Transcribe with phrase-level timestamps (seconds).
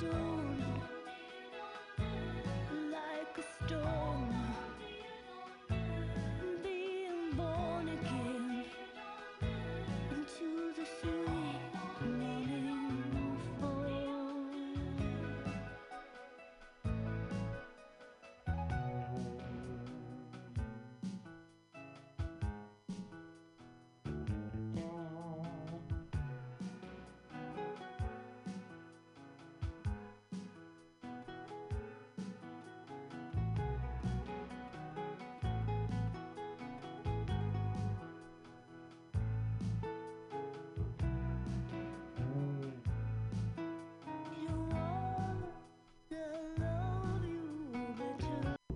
[0.00, 0.39] stone,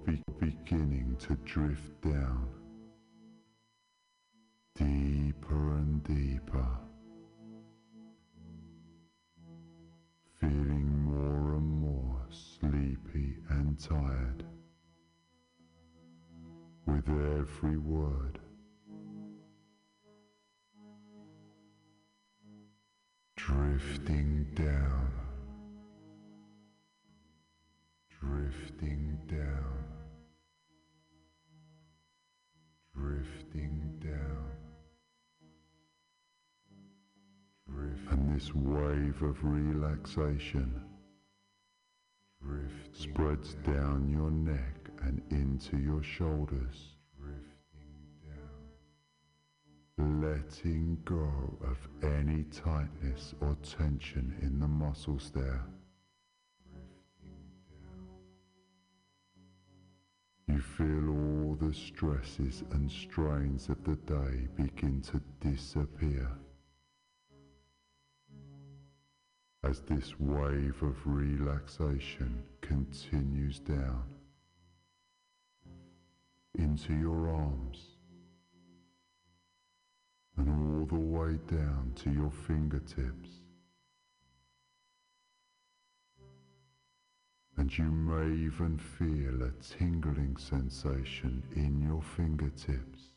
[0.04, 2.48] be- beginning to drift down
[4.76, 6.66] deeper and deeper,
[10.40, 14.44] feeling more and more sleepy and tired
[16.86, 18.38] with every word.
[38.34, 40.74] This wave of relaxation
[42.42, 46.96] drift spreads down your neck and into your shoulders.
[47.16, 47.94] Drifting
[49.96, 50.20] down.
[50.20, 51.30] Letting go
[51.62, 55.64] of any tightness or tension in the muscles there.
[60.48, 66.28] You feel all the stresses and strains of the day begin to disappear.
[69.64, 74.04] As this wave of relaxation continues down
[76.58, 77.78] into your arms
[80.36, 83.30] and all the way down to your fingertips.
[87.56, 93.13] And you may even feel a tingling sensation in your fingertips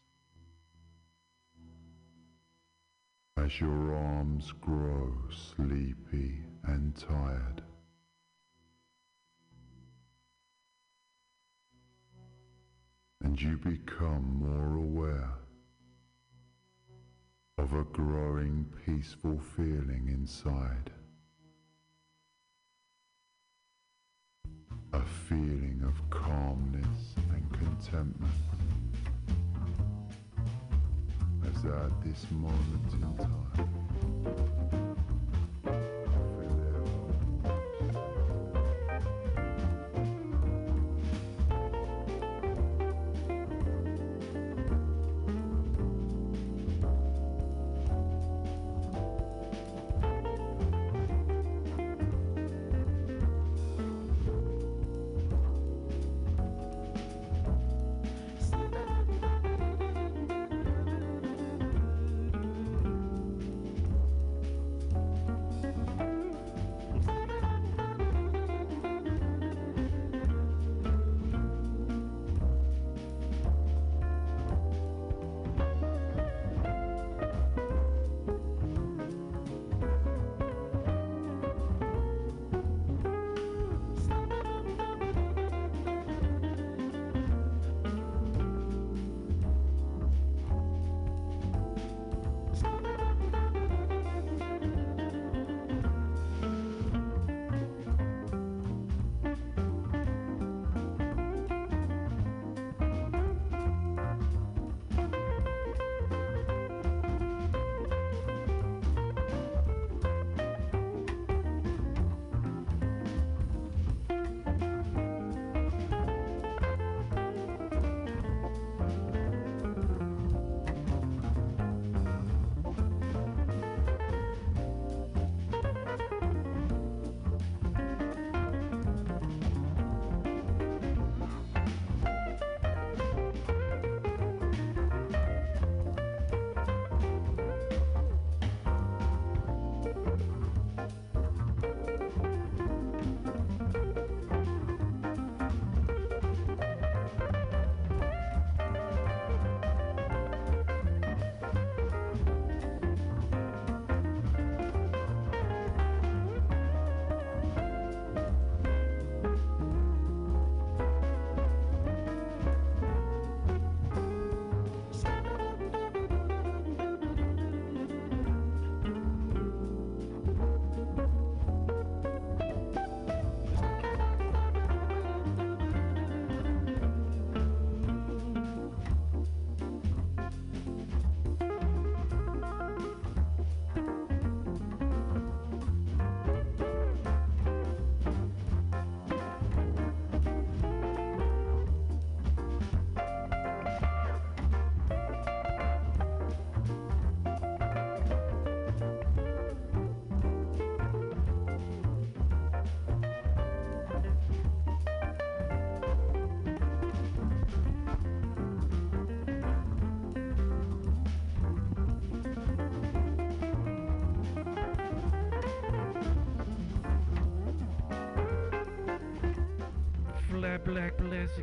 [3.38, 7.62] as your arms grow sleepy and tired.
[13.24, 15.34] And you become more aware
[17.58, 20.92] of a growing peaceful feeling inside.
[24.94, 28.32] A feeling of calmness and contentment
[31.50, 34.77] as at this moment in time.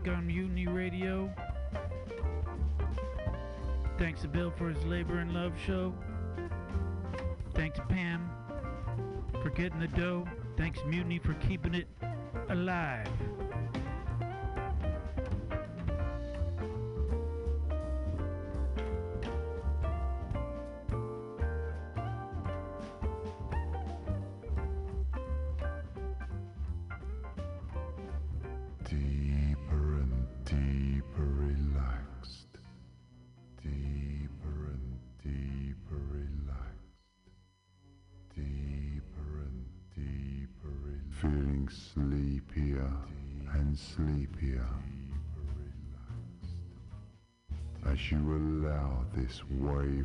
[0.07, 1.33] On Mutiny Radio.
[3.99, 5.95] Thanks to Bill for his Labor and Love show.
[7.55, 8.31] Thanks to Pam
[9.43, 10.29] for getting the dough.
[10.59, 11.87] Thanks Mutiny for keeping it
[12.51, 13.09] alive.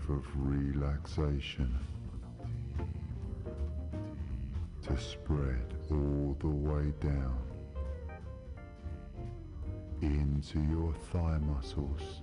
[0.10, 1.78] Of relaxation.
[4.84, 7.38] To spread all the way down
[10.02, 12.22] into your thigh muscles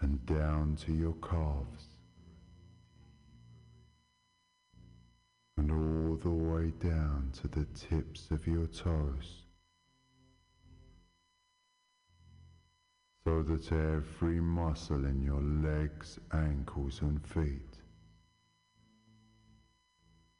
[0.00, 1.96] and down to your calves.
[5.56, 9.45] And all the way down to the tips of your toes
[13.26, 17.80] so that every muscle in your legs, ankles and feet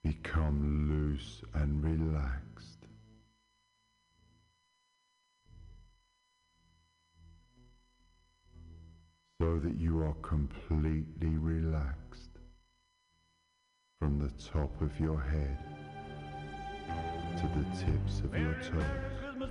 [0.05, 2.43] become loose and relaxed.
[9.39, 12.39] so that you are completely relaxed
[14.01, 15.59] from the top of your head
[17.37, 18.83] to the tips of your toes.
[19.21, 19.51] Christmas,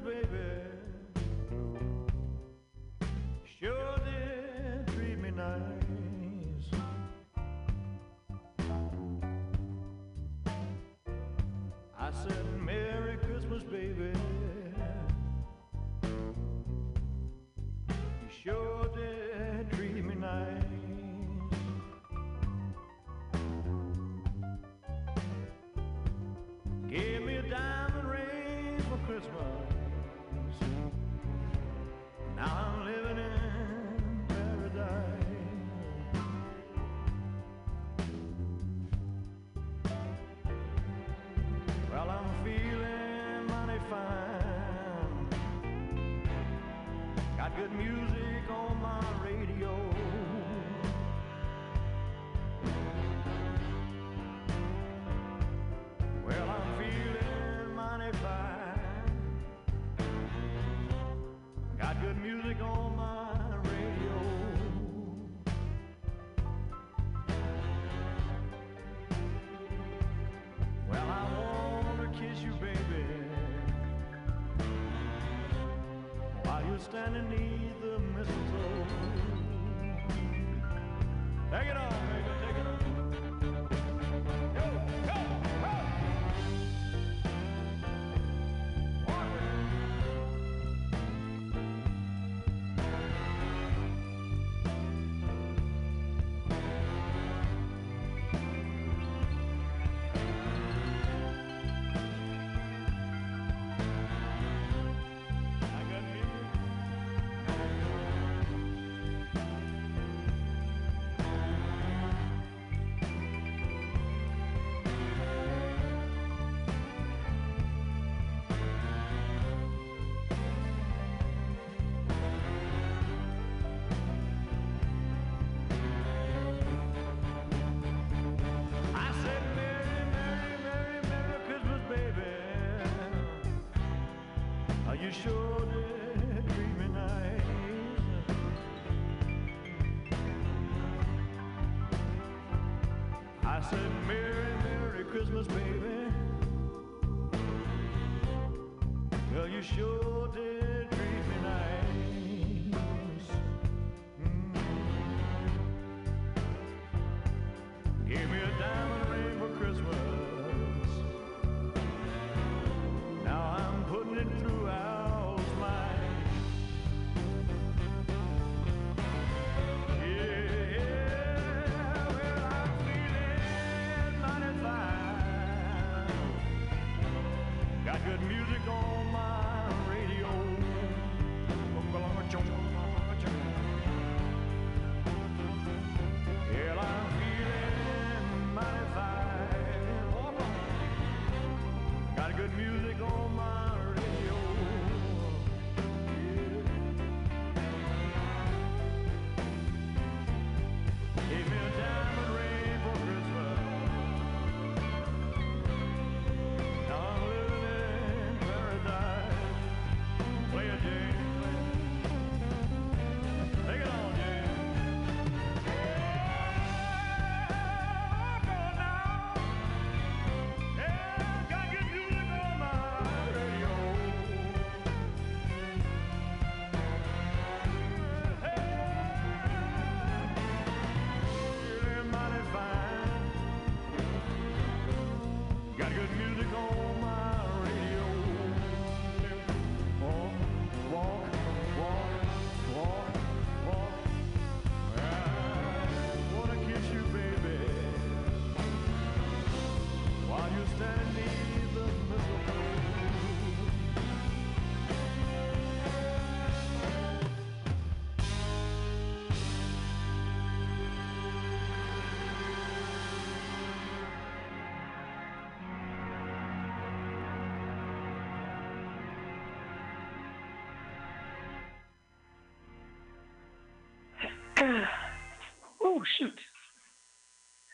[276.03, 276.39] shoot.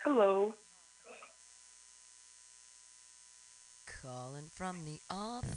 [0.04, 0.54] Hello.
[4.02, 5.56] Calling from the office.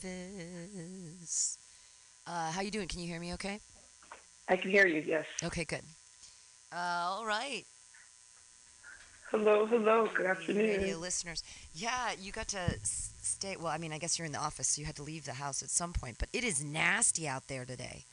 [2.26, 2.88] Uh, how you doing?
[2.88, 3.60] Can you hear me okay?
[4.48, 5.02] I can hear you.
[5.06, 5.24] Yes.
[5.42, 5.80] Okay, good.
[6.72, 7.64] Uh, all right.
[9.30, 9.64] Hello.
[9.66, 10.08] Hello.
[10.14, 10.80] Good afternoon.
[10.80, 11.42] Radio listeners.
[11.72, 13.56] Yeah, you got to stay.
[13.56, 15.32] Well, I mean, I guess you're in the office, so you had to leave the
[15.32, 16.16] house at some point.
[16.18, 18.04] But it is nasty out there today.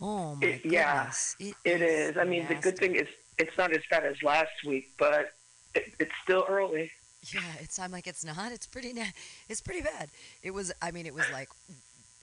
[0.00, 1.36] Oh my It- yeah, goodness!
[1.64, 2.16] It is.
[2.16, 3.08] I mean, the good thing is
[3.38, 5.32] it's not as bad as last week, but
[5.74, 6.90] it, it's still early.
[7.32, 7.78] Yeah, it's.
[7.78, 8.52] I'm like, it's not.
[8.52, 8.92] It's pretty.
[8.92, 9.14] Na-
[9.48, 10.10] it's pretty bad.
[10.42, 10.72] It was.
[10.80, 11.48] I mean, it was like.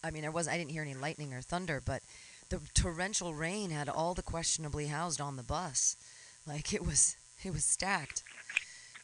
[0.04, 0.48] I mean, there was.
[0.48, 2.02] I didn't hear any lightning or thunder, but
[2.50, 5.96] the torrential rain had all the questionably housed on the bus.
[6.48, 7.18] Like it was.
[7.44, 8.24] It was stacked.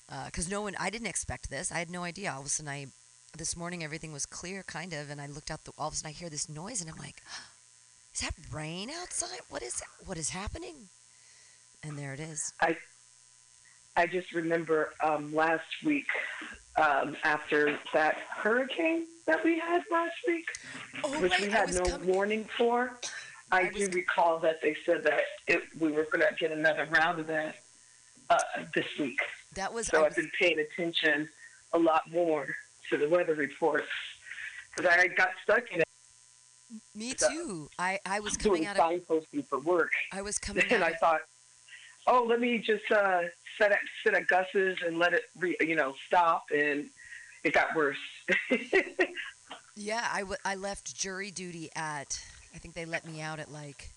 [0.09, 0.75] Uh, because no one.
[0.79, 1.71] I didn't expect this.
[1.71, 2.31] I had no idea.
[2.31, 2.87] All of a sudden, I.
[3.37, 5.63] This morning, everything was clear, kind of, and I looked out.
[5.63, 7.21] The, all of a sudden, I hear this noise, and I'm like,
[8.13, 9.39] "Is that rain outside?
[9.49, 9.81] What is?
[10.05, 10.89] What is happening?"
[11.83, 12.53] And there it is.
[12.61, 12.77] I
[13.95, 16.05] I just remember um, last week
[16.77, 20.45] um, after that hurricane that we had last week,
[21.03, 22.97] Oh, which right, we had no coming- warning for.
[23.51, 26.51] I, I do was- recall that they said that it, we were going to get
[26.51, 27.55] another round of that
[28.29, 28.39] uh,
[28.73, 29.19] this week.
[29.55, 29.87] That was.
[29.87, 31.27] So I've been paying attention
[31.73, 32.47] a lot more
[32.89, 33.87] to the weather reports
[34.75, 35.87] because I got stuck in it
[36.95, 37.69] me so- too.
[37.77, 39.01] I, I was doing coming out of.
[39.01, 39.91] signposting for work.
[40.13, 40.93] I was coming and out.
[40.93, 41.21] I thought,
[42.07, 43.21] oh, let me just uh,
[43.57, 46.89] set at sit at Gus's and let it, re, you know, stop, and
[47.43, 47.97] it got worse.
[49.75, 52.23] yeah, I, w- I left jury duty at.
[52.53, 53.89] I think they let me out at like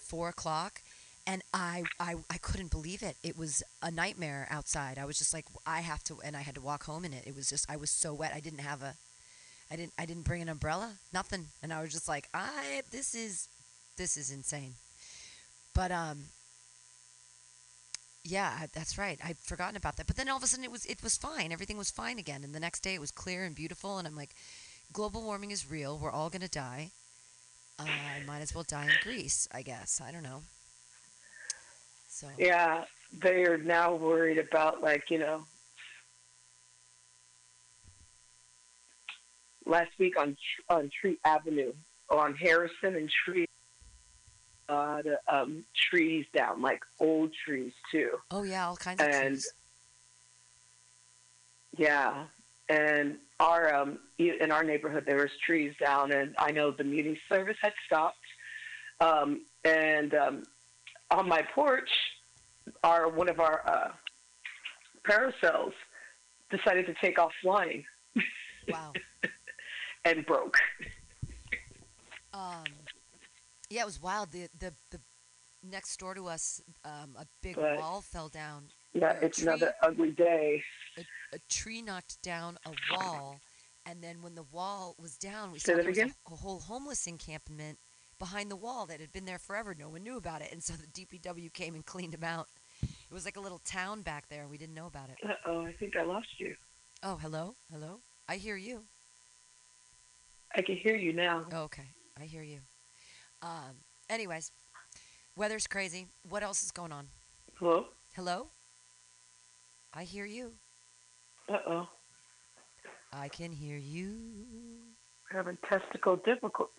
[0.00, 0.80] four o'clock,
[1.26, 3.16] and I, I I couldn't believe it.
[3.22, 4.98] It was a nightmare outside.
[4.98, 7.24] I was just like, I have to, and I had to walk home in it.
[7.26, 8.32] It was just I was so wet.
[8.34, 8.94] I didn't have a.
[9.70, 13.14] I didn't I didn't bring an umbrella, nothing, and I was just like, I this
[13.14, 13.48] is
[13.96, 14.74] this is insane.
[15.74, 16.26] But um.
[18.28, 19.20] Yeah, that's right.
[19.24, 20.08] I'd forgotten about that.
[20.08, 21.52] But then all of a sudden it was it was fine.
[21.52, 22.42] Everything was fine again.
[22.42, 23.98] And the next day it was clear and beautiful.
[23.98, 24.34] And I'm like,
[24.92, 25.96] global warming is real.
[25.96, 26.90] We're all gonna die.
[27.78, 30.00] Uh, I might as well die in Greece, I guess.
[30.04, 30.42] I don't know.
[32.08, 35.44] So yeah, they are now worried about like you know.
[39.64, 40.36] Last week on
[40.68, 41.72] on Treat Avenue,
[42.10, 43.45] on Harrison and Treat,
[44.68, 48.10] uh, the um, trees down, like old trees too.
[48.30, 49.52] oh yeah, all kinds of And- trees.
[51.76, 52.24] Yeah,
[52.68, 57.20] and our um, in our neighborhood there was trees down, and I know the muni
[57.28, 58.16] service had stopped.
[59.00, 60.42] Um, and um,
[61.10, 61.90] on my porch,
[62.82, 63.90] our one of our uh,
[65.04, 65.74] parasols
[66.50, 67.84] decided to take off flying
[68.68, 68.92] Wow.
[70.06, 70.56] and broke.
[72.32, 72.64] Um,
[73.70, 74.32] yeah, it was wild.
[74.32, 75.00] The the the
[75.62, 78.68] next door to us, um, a big But- wall fell down.
[78.92, 79.48] Yeah, it's tree.
[79.48, 80.62] another ugly day.
[80.96, 83.40] A, a tree knocked down a wall,
[83.84, 86.60] and then when the wall was down, we Say saw there was a, a whole
[86.60, 87.78] homeless encampment
[88.18, 89.74] behind the wall that had been there forever.
[89.78, 92.46] No one knew about it, and so the DPW came and cleaned them out.
[92.82, 95.18] It was like a little town back there, we didn't know about it.
[95.28, 96.54] Uh oh, I think I lost you.
[97.02, 98.00] Oh, hello, hello.
[98.28, 98.84] I hear you.
[100.54, 101.44] I can hear you now.
[101.52, 102.60] Oh, okay, I hear you.
[103.46, 103.76] Um,
[104.10, 104.50] anyways,
[105.36, 106.08] weather's crazy.
[106.28, 107.06] What else is going on?
[107.60, 107.86] Hello.
[108.16, 108.48] Hello.
[109.94, 110.52] I hear you.
[111.48, 111.88] Uh oh,
[113.12, 114.16] I can hear you.
[115.30, 116.72] having testicle difficulty.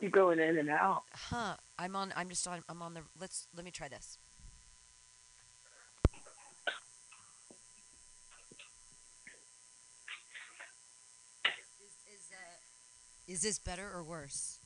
[0.00, 1.02] You're going in and out.
[1.12, 1.56] Huh.
[1.76, 2.12] I'm on.
[2.16, 2.62] I'm just on.
[2.68, 3.00] I'm on the.
[3.20, 3.48] Let's.
[3.54, 4.18] Let me try this.
[11.44, 14.57] Is, is, uh, is this better or worse?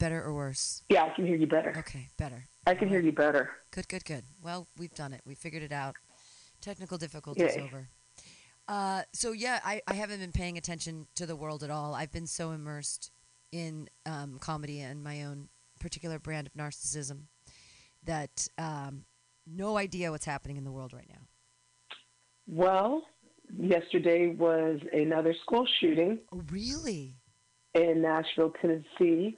[0.00, 0.82] Better or worse?
[0.88, 1.74] Yeah, I can hear you better.
[1.78, 2.42] Okay, better.
[2.66, 3.50] I can hear you better.
[3.70, 4.24] Good, good, good.
[4.42, 5.20] Well, we've done it.
[5.26, 5.94] We figured it out.
[6.62, 7.62] Technical difficulties Yay.
[7.62, 7.88] over.
[8.66, 11.94] Uh, so yeah, I, I haven't been paying attention to the world at all.
[11.94, 13.10] I've been so immersed
[13.52, 15.48] in um, comedy and my own
[15.80, 17.24] particular brand of narcissism
[18.04, 19.04] that um,
[19.46, 21.26] no idea what's happening in the world right now.
[22.46, 23.02] Well,
[23.54, 27.16] yesterday was another school shooting Oh, really?
[27.74, 29.36] in Nashville, Tennessee,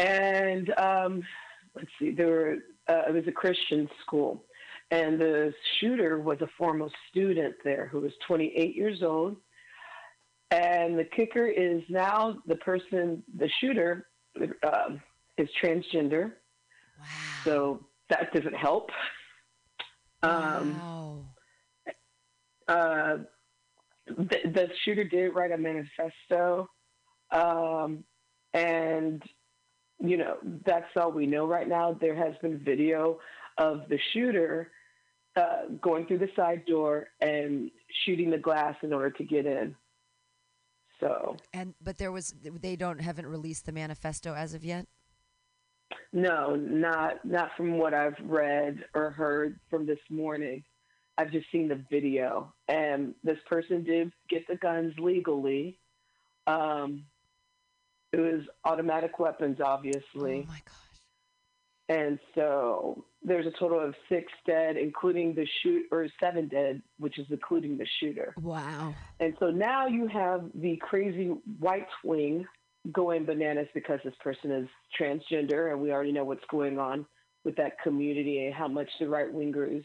[0.00, 1.22] and um,
[1.76, 2.56] let's see, there were
[2.88, 4.44] uh, it was a Christian school,
[4.90, 9.36] and the shooter was a former student there who was 28 years old,
[10.50, 14.06] and the kicker is now the person, the shooter,
[14.64, 15.00] um,
[15.38, 16.32] is transgender,
[16.98, 17.06] Wow.
[17.44, 18.90] so that doesn't help.
[20.22, 21.24] Um, wow.
[22.68, 23.16] uh,
[24.06, 26.68] the, the shooter did write a manifesto,
[27.30, 28.04] um,
[28.52, 29.22] and
[30.00, 31.96] you know that's all we know right now.
[32.00, 33.18] There has been video
[33.58, 34.70] of the shooter
[35.36, 37.70] uh, going through the side door and
[38.04, 39.74] shooting the glass in order to get in.
[41.00, 44.86] So And but there was they don't haven't released the manifesto as of yet.
[46.12, 50.62] no, not not from what I've read or heard from this morning.
[51.18, 55.78] I've just seen the video, and this person did get the guns legally.
[56.46, 57.04] Um,
[58.12, 60.44] it was automatic weapons, obviously.
[60.46, 60.74] Oh my gosh.
[61.88, 67.18] And so there's a total of six dead, including the shoot, or seven dead, which
[67.18, 68.32] is including the shooter.
[68.40, 68.94] Wow.
[69.18, 72.46] And so now you have the crazy white wing
[72.92, 74.68] going bananas because this person is
[74.98, 77.04] transgender, and we already know what's going on
[77.44, 79.82] with that community and how much the right wingers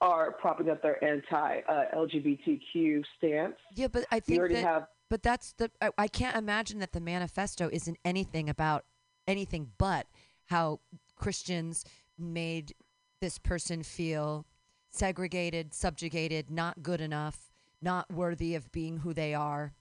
[0.00, 3.56] are propping up their anti uh, LGBTQ stance.
[3.74, 6.78] Yeah, but I think You already that have but that's the I, I can't imagine
[6.78, 8.84] that the manifesto isn't anything about
[9.26, 10.06] anything but
[10.46, 10.80] how
[11.16, 11.84] Christians
[12.18, 12.74] made
[13.20, 14.46] this person feel
[14.90, 17.50] segregated, subjugated, not good enough,
[17.82, 19.74] not worthy of being who they are.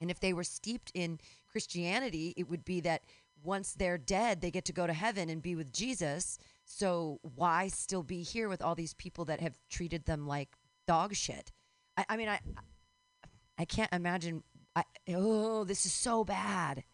[0.00, 1.18] And if they were steeped in
[1.50, 3.02] Christianity, it would be that
[3.42, 6.38] once they're dead, they get to go to heaven and be with Jesus.
[6.64, 11.14] So why still be here with all these people that have treated them like dog
[11.14, 11.52] shit?
[11.96, 12.40] I, I mean, I
[13.58, 14.44] I can't imagine.
[14.78, 16.84] I, oh, this is so bad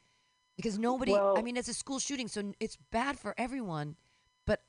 [0.57, 1.14] because nobody.
[1.14, 3.97] I mean, it's a school shooting, so it's bad for everyone.
[4.47, 4.61] But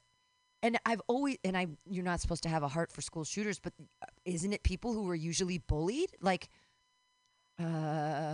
[0.62, 3.60] and I've always and I you're not supposed to have a heart for school shooters,
[3.60, 6.12] but uh, isn't it people who are usually bullied?
[6.22, 6.50] Like,
[7.60, 7.64] uh,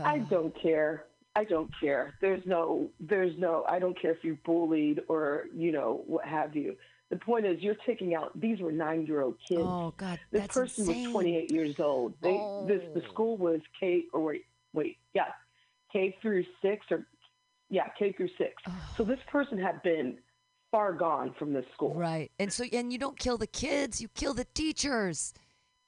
[0.03, 1.05] I don't care.
[1.35, 2.13] I don't care.
[2.19, 6.55] There's no, there's no, I don't care if you're bullied or, you know, what have
[6.55, 6.75] you.
[7.09, 9.61] The point is, you're taking out, these were nine year old kids.
[9.63, 11.03] oh God, this person insane.
[11.05, 12.13] was 28 years old.
[12.21, 13.11] They, this, the Oh.
[13.13, 14.35] school was K, or
[14.73, 15.25] wait, yeah,
[15.91, 17.05] K through six or,
[17.69, 18.53] yeah, K through six.
[18.97, 20.17] So this person had been
[20.71, 21.93] far gone from this school.
[21.93, 25.33] Right, and so and you don't kill the kids, you kill the teachers.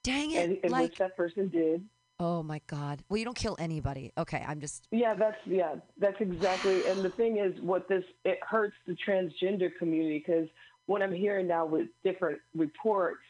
[0.04, 0.50] Dang it!
[0.50, 1.86] And, and like, which that person did.
[2.19, 3.04] oh my God.
[3.10, 4.12] Well, you don't kill anybody.
[4.17, 4.88] Okay, I'm just.
[4.91, 6.86] Yeah, that's yeah, that's exactly.
[6.88, 10.48] And the thing is, what this it hurts the transgender community because
[10.86, 13.24] what I'm hearing now with different reports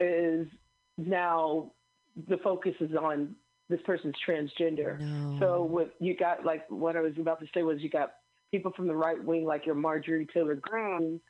[0.00, 0.46] is
[0.96, 1.72] now
[2.28, 3.34] the focus is on
[3.70, 5.00] this person's transgender.
[5.00, 5.36] No.
[5.38, 8.14] So what you got, like what I was about to say was, you got
[8.50, 11.20] people from the right wing, like your Marjorie Taylor Greene,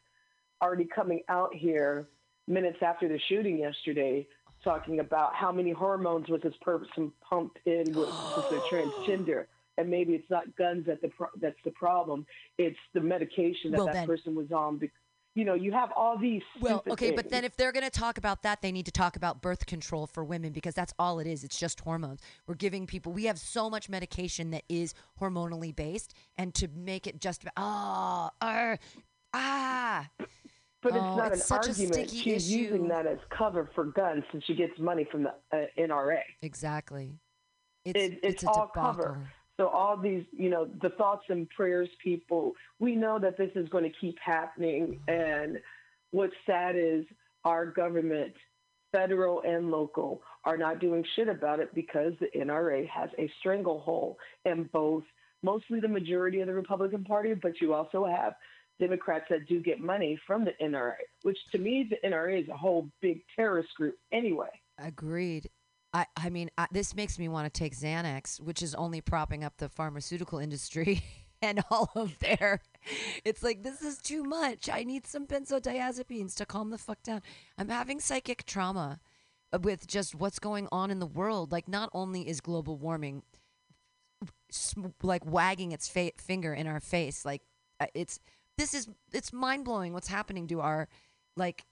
[0.62, 2.08] already coming out here
[2.48, 4.26] minutes after the shooting yesterday,
[4.64, 8.08] talking about how many hormones was this person pumped in with,
[8.50, 9.44] their transgender.
[9.78, 12.26] And maybe it's not guns that the pro- that's the problem.
[12.58, 14.76] It's the medication that Well, that person was on.
[14.76, 14.90] Be-
[15.34, 16.42] you know, you have all these.
[16.60, 19.16] Well, okay, but then if they're going to talk about that, they need to talk
[19.16, 21.44] about birth control for women because that's all it is.
[21.44, 22.20] It's just hormones.
[22.46, 27.06] We're giving people, we have so much medication that is hormonally based, and to make
[27.06, 28.76] it just, ah, ah,
[29.32, 30.08] ah.
[30.82, 31.94] But it's Oh, not it's an such a argument.
[31.94, 32.58] sticky She's issue.
[32.58, 36.20] using that as cover for guns since she gets money from the uh, NRA.
[36.42, 37.18] Exactly.
[37.84, 38.82] It's, It, it's, a all debacle.
[39.04, 39.30] cover.
[39.60, 43.68] So all these, you know, the thoughts and prayers, people, we know that this is
[43.68, 44.98] going to keep happening.
[45.06, 45.58] And
[46.12, 47.04] what's sad is
[47.44, 48.32] our government,
[48.90, 54.16] federal and local, are not doing shit about it because the NRA has a stranglehold
[54.46, 55.04] in both,
[55.42, 58.32] mostly the majority of the Republican Party, but you also have
[58.78, 62.56] Democrats that do get money from the NRA, which to me, the NRA is a
[62.56, 64.48] whole big terrorist group anyway.
[64.78, 65.50] Agreed.
[65.92, 69.42] I, I mean, I, this makes me want to take Xanax, which is only propping
[69.42, 71.02] up the pharmaceutical industry
[71.42, 72.60] and all of their.
[73.24, 74.68] It's like, this is too much.
[74.68, 77.22] I need some benzodiazepines to calm the fuck down.
[77.58, 79.00] I'm having psychic trauma
[79.52, 81.50] uh, with just what's going on in the world.
[81.52, 83.22] Like, not only is global warming
[85.02, 87.42] like wagging its fa- finger in our face, like,
[87.80, 88.20] uh, it's
[88.60, 90.86] this is it's mind blowing what's happening to our
[91.36, 91.64] like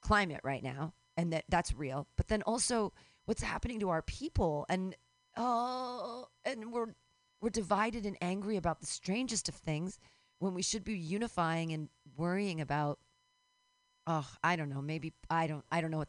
[0.00, 2.92] climate right now and that that's real but then also
[3.26, 4.96] what's happening to our people and
[5.36, 6.94] oh and we're
[7.40, 9.98] we're divided and angry about the strangest of things
[10.38, 12.98] when we should be unifying and worrying about
[14.06, 16.08] oh i don't know maybe i don't i don't know what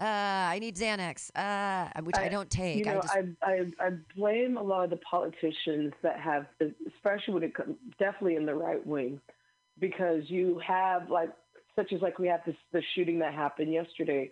[0.00, 3.22] uh i need xanax uh which i, I- don't take You know, i just I,
[3.42, 8.36] I I blame a lot of the politicians that have, especially when it comes, definitely
[8.36, 9.20] in the right wing,
[9.78, 11.30] because you have like
[11.74, 14.30] such as like we have this the shooting that happened yesterday.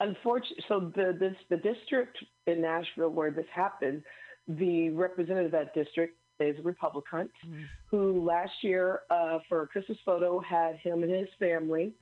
[0.00, 4.02] Unfortunately, so the this the district in Nashville where this happened,
[4.48, 7.64] the representative of that district is a Republican Mm.
[7.90, 11.92] who last year uh, for a Christmas photo had him and his family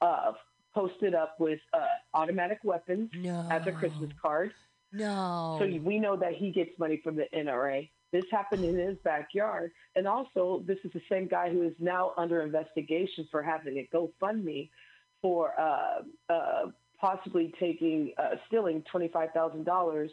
[0.00, 0.32] uh,
[0.74, 4.52] posted up with uh, automatic weapons no as a Christmas card.
[4.92, 7.88] no So we know that he gets money from the NRA.
[8.10, 9.72] This happened in his backyard.
[9.96, 13.88] And also, this is the same guy who is now under investigation for having a
[13.94, 14.70] GoFundMe
[15.20, 16.66] for uh, uh,
[17.00, 20.08] possibly taking, uh, stealing $25,000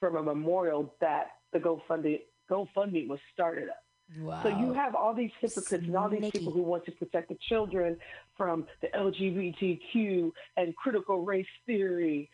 [0.00, 2.20] from a memorial that the GoFundMe,
[2.50, 3.82] GoFundMe was started at.
[4.20, 4.42] Wow.
[4.42, 7.38] So you have all these hypocrites and all these people who want to protect the
[7.48, 7.96] children
[8.36, 12.28] from the LGBTQ and critical race theory,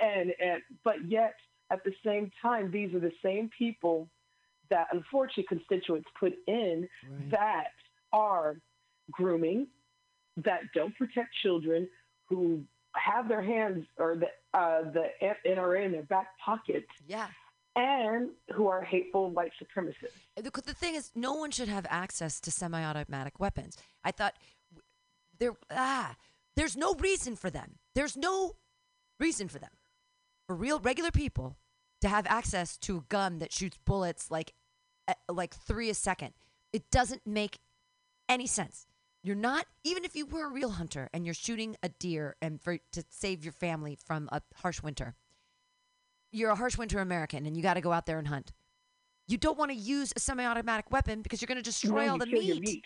[0.00, 1.34] and, and but yet
[1.70, 4.08] at the same time, these are the same people
[4.70, 7.30] that unfortunately constituents put in Right.
[7.32, 7.68] that
[8.12, 8.56] are
[9.10, 9.66] grooming,
[10.38, 11.88] that don't protect children,
[12.28, 15.08] who have their hands or the uh, the
[15.46, 17.28] NRA in their back pocket, yeah.
[17.76, 20.10] and who are hateful white supremacists.
[20.36, 23.76] The, the thing is, no one should have access to semi-automatic weapons.
[24.04, 24.34] I thought
[25.38, 26.16] there ah,
[26.56, 27.76] there's no reason for them.
[27.94, 28.56] There's no
[29.18, 29.70] reason for them,
[30.46, 31.56] for real regular people,
[32.00, 34.54] to have access to a gun that shoots bullets like
[35.28, 36.32] like three a second.
[36.72, 37.58] It doesn't make
[38.28, 38.86] any sense.
[39.22, 42.60] You're not even if you were a real hunter and you're shooting a deer and
[42.60, 45.14] for to save your family from a harsh winter.
[46.32, 48.52] You're a harsh winter American and you got to go out there and hunt.
[49.28, 52.26] You don't want to use a semi-automatic weapon because you're going to destroy all the
[52.26, 52.60] meat.
[52.60, 52.84] meat.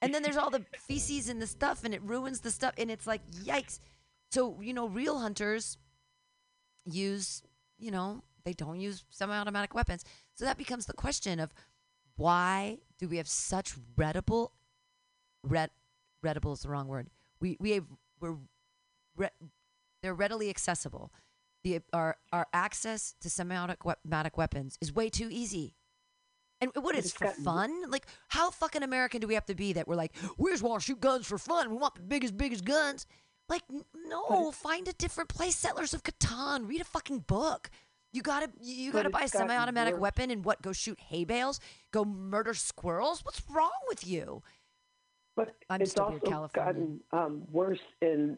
[0.00, 2.90] And then there's all the feces and the stuff and it ruins the stuff and
[2.90, 3.80] it's like yikes.
[4.30, 5.78] So, you know, real hunters
[6.84, 7.42] use,
[7.78, 10.04] you know, they don't use semi-automatic weapons.
[10.34, 11.52] So that becomes the question of
[12.16, 14.52] why do we have such readable
[15.42, 15.70] read
[16.22, 17.08] readable is the wrong word.
[17.40, 17.84] We we have
[18.20, 18.36] we're
[19.16, 19.28] re,
[20.02, 21.12] they're readily accessible.
[21.64, 25.76] The our our access to semi-automatic weapons is way too easy.
[26.60, 27.90] And what is for fun?
[27.90, 30.80] Like how fucking American do we have to be that we're like, we just want
[30.80, 31.70] to shoot guns for fun.
[31.70, 33.06] We want the biggest biggest guns.
[33.48, 33.62] Like
[34.06, 35.56] no, find a different place.
[35.56, 36.68] Settlers of Catan.
[36.68, 37.70] Read a fucking book.
[38.12, 40.02] You gotta you gotta buy a semi-automatic worse.
[40.02, 40.62] weapon and what?
[40.62, 41.58] Go shoot hay bales?
[41.92, 43.24] Go murder squirrels?
[43.24, 44.42] What's wrong with you?
[45.36, 48.36] But it's also gotten um, worse in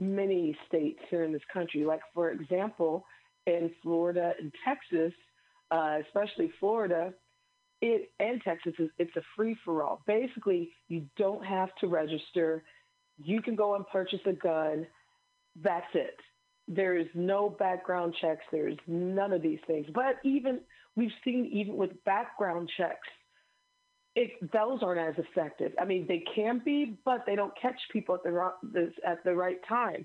[0.00, 1.84] many states here in this country.
[1.84, 3.04] Like, for example,
[3.46, 5.12] in Florida and Texas,
[5.70, 7.12] uh, especially Florida,
[7.80, 10.02] it and Texas, is, it's a free for all.
[10.06, 12.62] Basically, you don't have to register.
[13.22, 14.86] You can go and purchase a gun.
[15.60, 16.16] That's it.
[16.68, 18.44] There is no background checks.
[18.52, 19.86] There's none of these things.
[19.94, 20.60] But even
[20.96, 23.08] we've seen even with background checks,
[24.18, 25.72] it, those aren't as effective.
[25.80, 29.60] I mean, they can be, but they don't catch people at the at the right
[29.68, 30.04] time.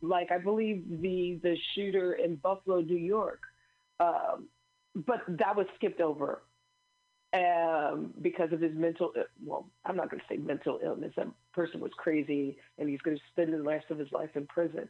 [0.00, 3.40] Like I believe the the shooter in Buffalo, New York,
[4.00, 4.48] um,
[5.06, 6.42] but that was skipped over
[7.32, 9.12] um, because of his mental.
[9.44, 11.12] Well, I'm not going to say mental illness.
[11.16, 14.44] That person was crazy, and he's going to spend the rest of his life in
[14.46, 14.88] prison.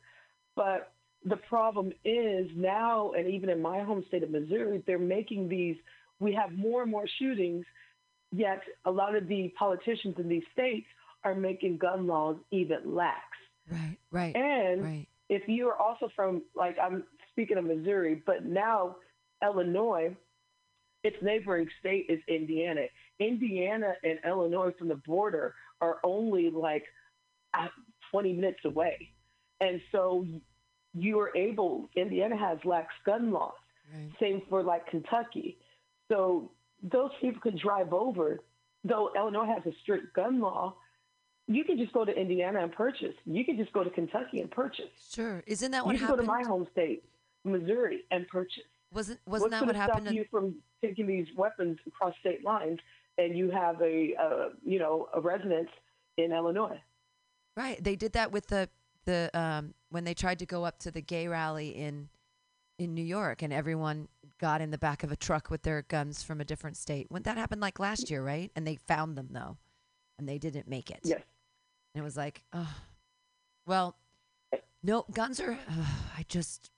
[0.57, 0.93] But
[1.27, 5.77] the problem is now, and even in my home state of Missouri, they're making these.
[6.21, 7.67] We have more and more shootings,
[8.33, 10.87] yet a lot of the politicians in these states
[11.25, 13.21] are making gun laws even lax.
[13.71, 15.07] Right, right, And right.
[15.29, 18.97] if you are also from, like, I'm speaking of Missouri, but now
[19.43, 20.17] Illinois,
[21.05, 22.83] its neighboring state is Indiana.
[23.21, 26.85] Indiana and Illinois from the border are only like
[27.55, 27.69] uh,
[28.11, 29.11] 20 minutes away.
[29.61, 30.27] And so
[30.95, 33.53] you are able, Indiana has lax gun laws.
[33.95, 34.11] Right.
[34.21, 35.59] Same for like Kentucky.
[36.11, 36.51] So
[36.83, 38.41] those people can drive over.
[38.85, 40.75] Though Illinois has a strict gun law,
[41.47, 43.15] you can just go to Indiana and purchase.
[43.25, 44.91] You can just go to Kentucky and purchase.
[45.13, 45.43] Sure.
[45.47, 46.11] Isn't that what happened?
[46.11, 47.05] you go to my home state,
[47.45, 48.65] Missouri, and purchase.
[48.93, 50.03] wasn't wasn't What's that what to happened?
[50.07, 52.81] stop in- you from taking these weapons across state lines
[53.19, 55.69] and you have a, uh, you know, a residence
[56.17, 56.81] in Illinois?
[57.57, 57.83] Right.
[57.83, 58.69] They did that with the
[59.05, 62.09] the um when they tried to go up to the gay rally in
[62.83, 66.23] in New York and everyone got in the back of a truck with their guns
[66.23, 67.07] from a different state.
[67.09, 68.51] When that happened like last year, right?
[68.57, 69.57] And they found them though.
[70.19, 71.01] And they didn't make it.
[71.05, 71.23] Yes.
[71.95, 72.75] And it was like, oh,
[73.67, 73.97] well,
[74.83, 75.59] no, guns are.
[76.17, 76.71] I just,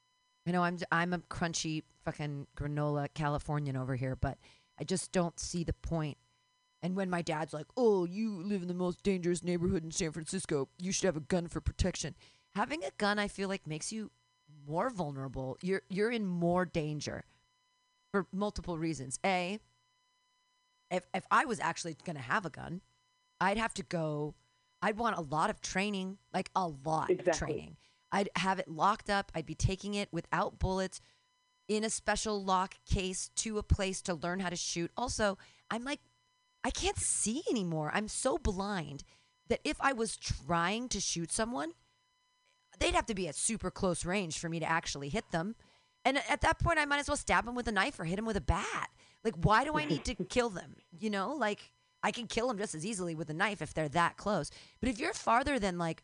[0.47, 4.39] you know I'm I'm a crunchy fucking granola Californian over here, but
[4.79, 6.19] I just don't see the point.
[6.83, 10.13] And when my dad's like, "Oh, you live in the most dangerous neighborhood in San
[10.13, 10.69] Francisco.
[10.79, 12.15] You should have a gun for protection."
[12.55, 14.11] Having a gun, I feel like, makes you
[14.67, 15.57] more vulnerable.
[15.63, 17.25] You're you're in more danger
[18.13, 19.19] for multiple reasons.
[19.25, 19.59] A,
[20.91, 22.81] if if I was actually going to have a gun,
[23.41, 24.35] I'd have to go.
[24.83, 27.77] I'd want a lot of training, like a lot of training.
[28.13, 29.33] I'd have it locked up.
[29.35, 31.01] I'd be taking it without bullets
[31.69, 34.91] in a special lock case to a place to learn how to shoot.
[34.97, 35.39] Also,
[35.71, 36.01] I'm like,
[36.63, 37.91] I can't see anymore.
[37.95, 39.05] I'm so blind
[39.49, 41.73] that if I was trying to shoot someone,
[42.79, 45.55] they'd have to be at super close range for me to actually hit them.
[46.05, 48.19] And at that point, I might as well stab him with a knife or hit
[48.19, 48.91] him with a bat.
[49.25, 50.77] Like, why do I need to kill them?
[50.99, 51.71] You know, like
[52.03, 54.51] I can kill them just as easily with a knife if they're that close.
[54.81, 56.03] But if you're farther than like,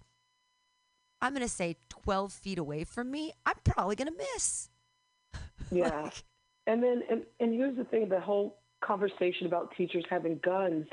[1.21, 4.69] I'm gonna say 12 feet away from me, I'm probably gonna miss.
[5.71, 6.01] Yeah.
[6.01, 6.25] Like,
[6.67, 10.87] And then, and, and here's the thing: the whole conversation about teachers having guns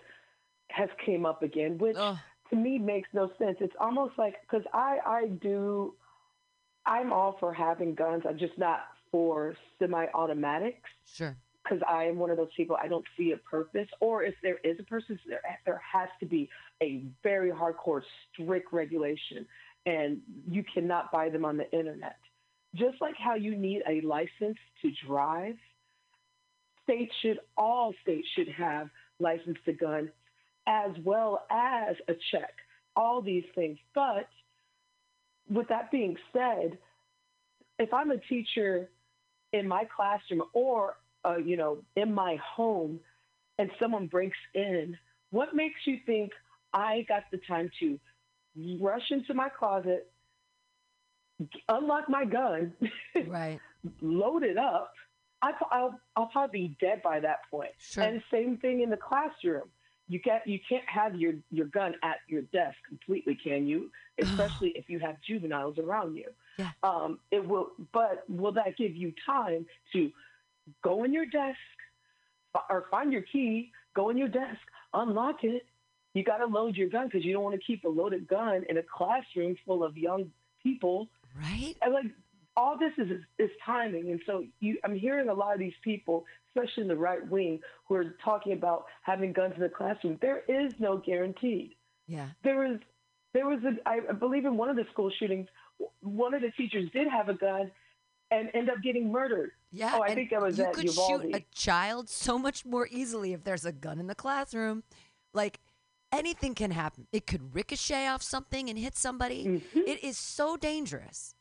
[0.69, 2.17] has came up again, which Ugh.
[2.49, 3.57] To me makes no sense.
[3.59, 5.93] It's almost like because I I do,
[6.85, 8.23] I'm all for having guns.
[8.27, 8.81] I'm just not
[9.11, 11.35] for semi-automatics sure.
[11.63, 12.77] because I am one of those people.
[12.81, 16.25] I don't see a purpose, or if there is a purpose, there there has to
[16.25, 16.49] be
[16.81, 18.01] a very hardcore,
[18.33, 19.45] strict regulation,
[19.85, 22.17] and you cannot buy them on the internet.
[22.75, 25.55] Just like how you need a license to drive,
[26.83, 30.09] states should all states should have license to gun,
[30.67, 32.53] as well as a check.
[32.95, 34.27] All these things, but
[35.49, 36.77] with that being said,
[37.79, 38.89] if I'm a teacher
[39.53, 42.99] in my classroom or uh, you know in my home
[43.59, 44.97] and someone breaks in,
[45.29, 46.31] what makes you think
[46.73, 47.99] I got the time to
[48.81, 50.11] rush into my closet,
[51.69, 52.73] unlock my gun,
[53.27, 53.59] Right.
[54.01, 54.93] load it up?
[55.41, 57.69] I, I'll, I'll probably be dead by that point.
[57.77, 58.03] Sure.
[58.03, 59.69] And same thing in the classroom.
[60.09, 63.91] You can't you can't have your, your gun at your desk completely, can you?
[64.19, 66.29] Especially if you have juveniles around you.
[66.57, 66.71] Yeah.
[66.83, 70.11] Um, it will, but will that give you time to
[70.83, 71.59] go in your desk
[72.69, 74.59] or find your key, go in your desk,
[74.93, 75.65] unlock it?
[76.13, 78.63] You got to load your gun because you don't want to keep a loaded gun
[78.69, 80.31] in a classroom full of young
[80.63, 81.07] people
[81.39, 81.75] Right.
[81.83, 82.05] and like
[82.55, 86.25] all this is is timing and so you i'm hearing a lot of these people
[86.57, 90.43] especially in the right wing who are talking about having guns in the classroom there
[90.47, 91.73] is no guaranteed
[92.07, 92.27] Yeah.
[92.43, 92.79] there was
[93.33, 95.47] there was a i believe in one of the school shootings
[96.01, 97.71] one of the teachers did have a gun
[98.31, 99.91] and end up getting murdered Yeah.
[99.95, 101.21] Oh, I think that was that you could Uvalde.
[101.23, 104.83] shoot a child so much more easily if there's a gun in the classroom.
[105.33, 105.59] Like
[106.11, 107.07] anything can happen.
[107.13, 109.45] It could ricochet off something and hit somebody.
[109.45, 109.79] Mm-hmm.
[109.85, 111.35] It is so dangerous.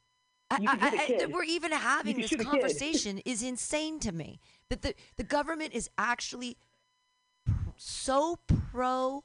[0.50, 0.58] I, I-
[0.90, 1.20] hit a I- kid.
[1.20, 2.50] that we're even having this shoot a kid.
[2.50, 4.40] conversation is insane to me.
[4.70, 6.56] That the, the government is actually
[7.76, 8.38] so
[8.72, 9.24] pro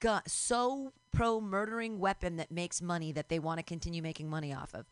[0.00, 4.52] gun, so pro murdering weapon that makes money that they want to continue making money
[4.52, 4.86] off of.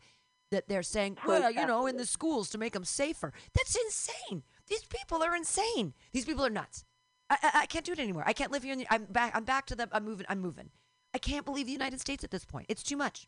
[0.51, 3.33] That they're saying, well, you know, in the schools to make them safer.
[3.55, 4.43] That's insane.
[4.67, 5.93] These people are insane.
[6.13, 6.85] These people are nuts.
[7.29, 8.23] I can't do it anymore.
[8.25, 8.73] I can't live here.
[8.73, 9.31] In the, I'm back.
[9.35, 9.89] I'm back to the.
[9.91, 10.27] I'm moving.
[10.29, 10.69] I'm moving.
[11.13, 12.67] I can't believe the United States at this point.
[12.69, 13.27] It's too much.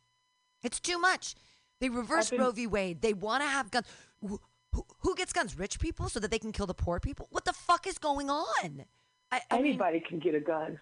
[0.62, 1.34] It's too much.
[1.80, 2.66] They reverse been- Roe v.
[2.66, 3.02] Wade.
[3.02, 3.86] They want to have guns.
[4.20, 4.40] Who,
[4.74, 5.58] who, who gets guns?
[5.58, 7.28] Rich people, so that they can kill the poor people.
[7.30, 8.84] What the fuck is going on?
[9.30, 10.78] I, I mean, anybody can get a gun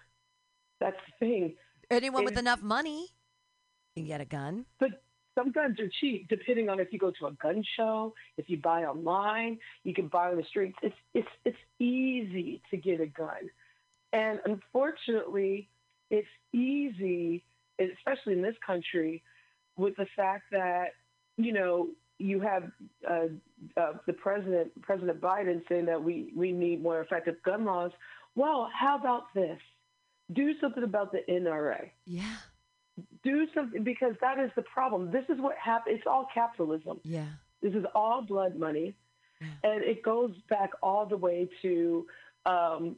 [0.79, 1.55] that's the thing
[1.89, 3.07] anyone with enough money
[3.95, 4.65] can get a gun.
[4.79, 5.01] But
[5.35, 8.57] some guns are cheap, depending on if you go to a gun show, if you
[8.57, 10.77] buy online, you can buy on the streets.
[10.81, 13.49] It's it's it's easy to get a gun,
[14.13, 15.69] and unfortunately,
[16.09, 17.43] it's easy,
[17.79, 19.23] especially in this country,
[19.77, 20.89] with the fact that
[21.37, 22.63] you know you have
[23.09, 23.27] uh,
[23.79, 27.91] uh, the president President Biden saying that we we need more effective gun laws.
[28.35, 29.59] Well, how about this?
[30.33, 32.35] Do something about the NRA Yeah.
[33.23, 35.11] do something because that is the problem.
[35.11, 35.97] This is what happened.
[35.97, 36.99] It's all capitalism.
[37.03, 37.27] Yeah.
[37.61, 38.93] This is all blood money,
[39.63, 42.05] and it goes back all the way to
[42.45, 42.95] um,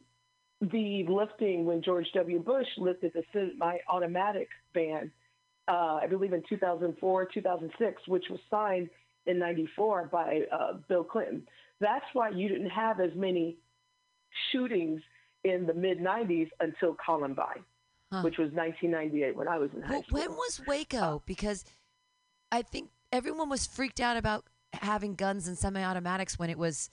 [0.60, 2.38] the lifting when George W.
[2.40, 5.10] Bush lifted the semi-automatic ban.
[5.70, 8.90] Uh, I believe in 2004, 2006, which was signed
[9.26, 11.46] in '94 by uh, Bill Clinton.
[11.80, 13.56] That's why you didn't have as many
[14.52, 15.00] shootings
[15.44, 17.64] in the mid '90s until Columbine,
[18.12, 18.22] Huh.
[18.22, 20.18] which was 1998 when I was in high Well, school.
[20.18, 21.22] when was Waco?
[21.26, 21.64] Because
[22.50, 26.90] I think everyone was freaked out about having guns and semi-automatics when it was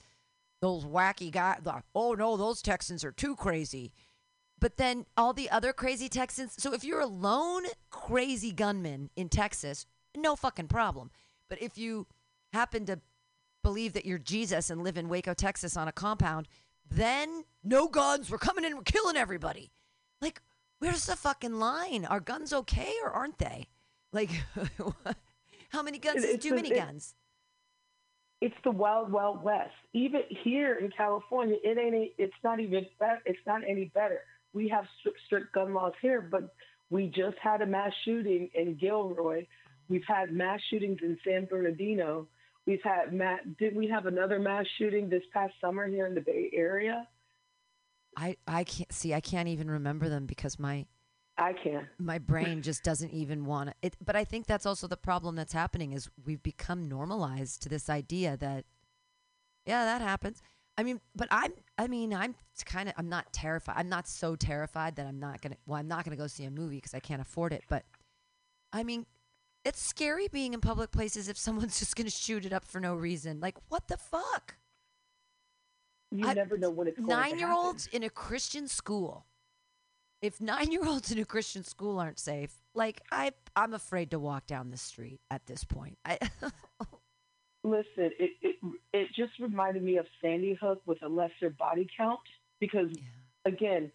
[0.60, 1.60] those wacky guys.
[1.64, 3.90] Like, oh no, those Texans are too crazy.
[4.60, 6.54] But then all the other crazy Texans.
[6.58, 9.86] So if you're a lone crazy gunman in Texas,
[10.16, 11.10] no fucking problem.
[11.48, 12.06] But if you
[12.52, 13.00] happen to
[13.62, 16.48] believe that you're Jesus and live in Waco, Texas on a compound,
[16.90, 18.30] then no guns.
[18.30, 18.76] We're coming in.
[18.76, 19.70] We're killing everybody.
[20.20, 20.42] Like,
[20.80, 22.04] where's the fucking line?
[22.04, 23.68] Are guns okay or aren't they?
[24.12, 24.30] Like,
[25.70, 27.14] how many guns It- is it's too many it- guns?
[28.40, 32.86] it's the wild wild west even here in california it ain't it's not even
[33.26, 34.20] it's not any better
[34.52, 36.54] we have strict, strict gun laws here but
[36.90, 39.44] we just had a mass shooting in gilroy
[39.88, 42.26] we've had mass shootings in san bernardino
[42.66, 43.56] we've had Matt.
[43.58, 47.06] did we have another mass shooting this past summer here in the bay area
[48.18, 49.14] I, I can't see.
[49.14, 50.86] I can't even remember them because my
[51.36, 51.86] i can't.
[51.98, 53.96] my brain just doesn't even want it.
[54.04, 57.88] But I think that's also the problem that's happening is we've become normalized to this
[57.88, 58.64] idea that,
[59.64, 60.42] yeah, that happens.
[60.78, 61.52] I mean, but I'm.
[61.76, 62.94] I mean, I'm kind of.
[62.96, 63.74] I'm not terrified.
[63.76, 65.56] I'm not so terrified that I'm not gonna.
[65.66, 67.64] Well, I'm not gonna go see a movie because I can't afford it.
[67.68, 67.84] But
[68.72, 69.04] I mean,
[69.64, 72.94] it's scary being in public places if someone's just gonna shoot it up for no
[72.94, 73.40] reason.
[73.40, 74.54] Like, what the fuck?
[76.12, 79.26] You I- never know when it's Nine year olds in a Christian school.
[80.22, 84.20] If nine year olds in a Christian school aren't safe, like I, I'm afraid to
[84.20, 85.98] walk down the street at this point.
[86.04, 86.18] I,
[87.64, 88.56] Listen, it, it
[88.92, 92.20] it just reminded me of Sandy Hook with a lesser body count
[92.60, 92.88] because
[93.44, 93.90] again,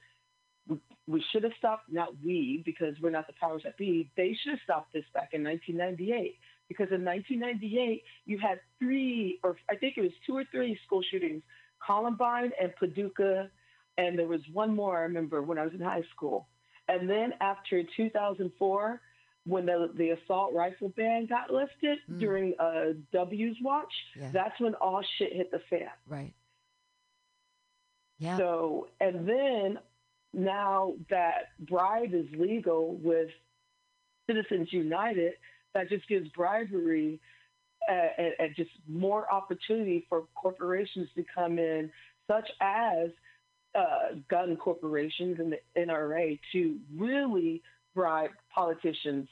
[0.67, 1.91] we, we should have stopped.
[1.91, 4.11] Not we, because we're not the powers that be.
[4.17, 6.37] They should have stopped this back in 1998
[6.67, 11.01] because in 1998 you had three, or I think it was two or three school
[11.09, 11.41] shootings:
[11.85, 13.49] Columbine and Paducah,
[13.97, 16.47] and there was one more I remember when I was in high school.
[16.89, 19.01] And then after 2004,
[19.45, 22.19] when the the assault rifle ban got lifted Mm.
[22.19, 24.29] during uh, W's watch, Yeah.
[24.31, 25.89] that's when all shit hit the fan.
[26.07, 26.33] right.
[28.19, 28.37] Yeah.
[28.37, 29.79] So, and then
[30.33, 33.29] now that bribe is legal with
[34.27, 35.33] Citizens United,
[35.73, 37.19] that just gives bribery
[37.89, 41.91] uh, and, and just more opportunity for corporations to come in,
[42.27, 43.09] such as
[43.75, 47.61] uh, gun corporations and the NRA, to really
[47.93, 49.27] bribe politicians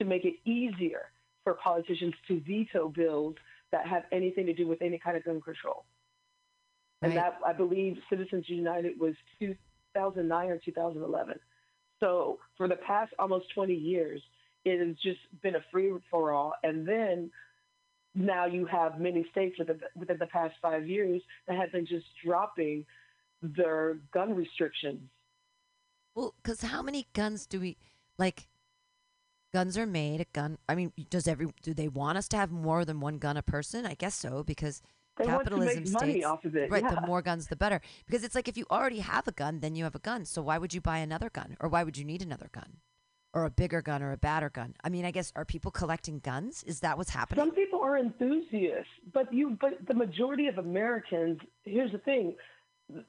[0.00, 1.10] to make it easier
[1.44, 3.34] for politicians to veto bills
[3.72, 5.84] that have anything to do with any kind of gun control.
[7.02, 11.38] And that, I believe, Citizens United was 2009 or 2011.
[12.00, 14.20] So for the past almost 20 years,
[14.64, 16.54] it has just been a free for all.
[16.62, 17.30] And then
[18.14, 21.86] now you have many states within the, within the past five years that have been
[21.86, 22.84] just dropping
[23.42, 25.00] their gun restrictions.
[26.14, 27.76] Well, because how many guns do we
[28.18, 28.48] like?
[29.54, 30.20] Guns are made.
[30.20, 30.58] A gun.
[30.68, 33.42] I mean, does every do they want us to have more than one gun a
[33.42, 33.86] person?
[33.86, 34.82] I guess so because
[35.16, 36.70] They want to capitalism states off of it.
[36.70, 36.82] right.
[36.82, 36.94] yeah.
[36.94, 37.80] The more guns, the better.
[38.04, 40.26] Because it's like if you already have a gun, then you have a gun.
[40.26, 42.76] So why would you buy another gun, or why would you need another gun,
[43.32, 44.74] or a bigger gun, or a badder gun?
[44.84, 46.62] I mean, I guess are people collecting guns?
[46.64, 47.42] Is that what's happening?
[47.42, 52.36] Some people are enthusiasts, but you but the majority of Americans, here's the thing,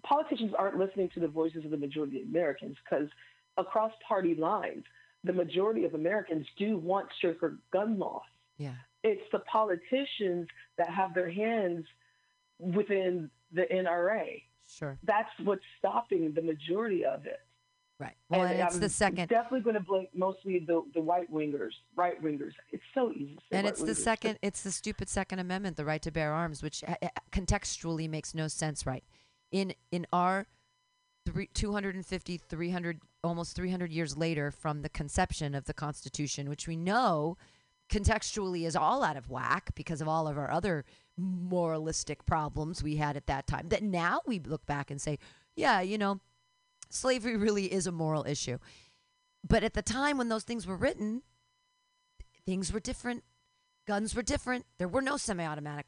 [0.03, 3.09] politicians aren't listening to the voices of the majority of Americans because
[3.57, 4.85] across party lines,
[5.23, 8.21] the majority of Americans do want stricter gun laws.
[8.57, 8.73] yeah.
[9.01, 10.47] It's the politicians
[10.77, 11.85] that have their hands
[12.59, 14.43] within the NRA.
[14.69, 14.97] Sure.
[15.03, 17.39] That's what's stopping the majority of it.
[17.97, 18.15] Right.
[18.29, 19.27] Well, and it's I'm the second.
[19.29, 22.51] Definitely going to blame mostly the the white wingers, right wingers.
[22.71, 23.35] It's so easy.
[23.35, 26.31] To say And it's the second, it's the stupid Second Amendment, the right to bear
[26.33, 29.03] arms, which uh, uh, contextually makes no sense, right?
[29.51, 30.47] In in our
[31.31, 36.75] three, 250, 300, almost 300 years later from the conception of the Constitution, which we
[36.75, 37.37] know
[37.89, 40.85] contextually is all out of whack because of all of our other
[41.17, 43.69] moralistic problems we had at that time.
[43.69, 45.17] That now we look back and say,
[45.55, 46.19] yeah, you know,
[46.89, 48.57] slavery really is a moral issue.
[49.47, 51.23] But at the time when those things were written,
[52.45, 53.23] things were different.
[53.87, 54.65] Guns were different.
[54.77, 55.87] There were no semi-automatic.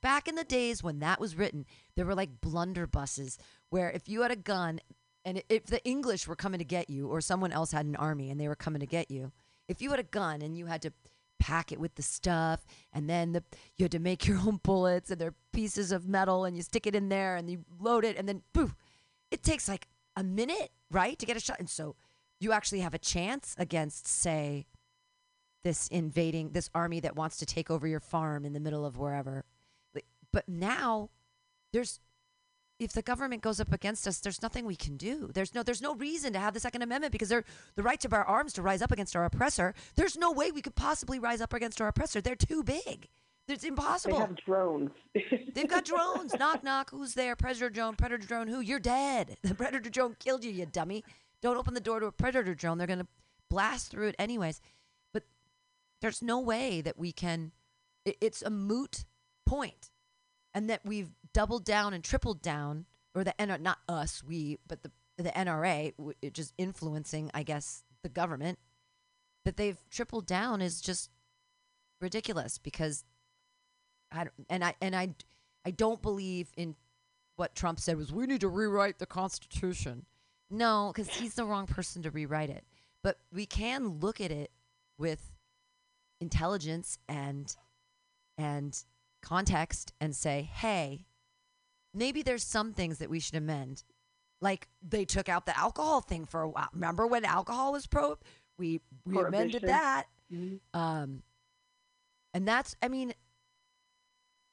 [0.00, 1.64] Back in the days when that was written,
[1.96, 3.38] there were like blunderbusses
[3.74, 4.78] where if you had a gun
[5.24, 8.30] and if the English were coming to get you or someone else had an army
[8.30, 9.32] and they were coming to get you,
[9.66, 10.92] if you had a gun and you had to
[11.40, 13.42] pack it with the stuff and then the,
[13.76, 16.86] you had to make your own bullets and they're pieces of metal and you stick
[16.86, 18.76] it in there and you load it and then poof,
[19.32, 21.58] it takes like a minute, right, to get a shot.
[21.58, 21.96] And so
[22.38, 24.66] you actually have a chance against, say,
[25.64, 28.98] this invading this army that wants to take over your farm in the middle of
[28.98, 29.44] wherever.
[30.32, 31.10] But now
[31.72, 31.98] there's
[32.78, 35.30] if the government goes up against us, there's nothing we can do.
[35.32, 37.44] There's no there's no reason to have the Second Amendment because they're
[37.76, 39.74] the right to bear arms to rise up against our oppressor.
[39.94, 42.20] There's no way we could possibly rise up against our oppressor.
[42.20, 43.08] They're too big.
[43.46, 44.14] It's impossible.
[44.14, 44.90] They have drones.
[45.54, 46.34] They've got drones.
[46.38, 46.90] knock knock.
[46.90, 47.36] Who's there?
[47.36, 47.94] Predator drone.
[47.94, 48.48] Predator drone.
[48.48, 48.60] Who?
[48.60, 49.36] You're dead.
[49.42, 50.50] The predator drone killed you.
[50.50, 51.04] You dummy.
[51.42, 52.78] Don't open the door to a predator drone.
[52.78, 53.06] They're gonna
[53.50, 54.60] blast through it anyways.
[55.12, 55.24] But
[56.00, 57.52] there's no way that we can.
[58.04, 59.04] It, it's a moot
[59.46, 59.90] point,
[60.54, 64.82] and that we've doubled down and tripled down, or the N not us, we, but
[64.82, 65.92] the the NRA,
[66.32, 68.58] just influencing, I guess, the government.
[69.44, 71.10] That they've tripled down is just
[72.00, 73.04] ridiculous because
[74.10, 75.14] I and I and I
[75.66, 76.76] I don't believe in
[77.36, 80.06] what Trump said was we need to rewrite the Constitution.
[80.50, 82.64] No, because he's the wrong person to rewrite it.
[83.02, 84.50] But we can look at it
[84.96, 85.32] with
[86.20, 87.54] intelligence and
[88.38, 88.82] and
[89.22, 91.06] context and say, hey,
[91.94, 93.84] maybe there's some things that we should amend.
[94.40, 96.68] Like they took out the alcohol thing for a while.
[96.74, 98.18] Remember when alcohol was pro?
[98.58, 100.06] We we amended that.
[100.32, 100.60] Mhm.
[100.74, 101.22] Um,
[102.34, 103.14] and that's, I mean,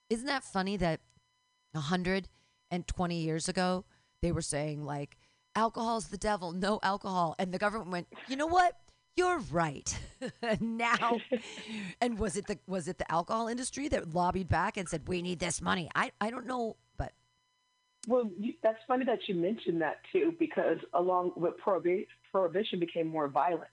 [0.09, 0.99] isn't that funny that
[1.73, 3.85] 120 years ago,
[4.21, 5.17] they were saying like
[5.55, 8.77] alcohol's the devil, no alcohol, and the government went, "You know what?
[9.15, 9.97] You're right."
[10.59, 11.19] now,
[12.01, 15.21] and was it the was it the alcohol industry that lobbied back and said, "We
[15.21, 15.89] need this money"?
[15.95, 17.13] I I don't know, but
[18.07, 23.07] Well, you, that's funny that you mentioned that too, because along with prohibi- prohibition became
[23.07, 23.69] more violence.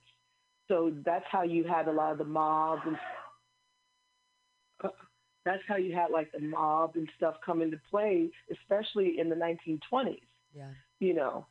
[0.68, 2.96] So that's how you had a lot of the mob and
[4.84, 4.88] uh,
[5.46, 9.34] that's how you had like the mob and stuff come into play, especially in the
[9.34, 10.20] 1920s.
[10.54, 10.70] yeah.
[11.00, 11.46] You know,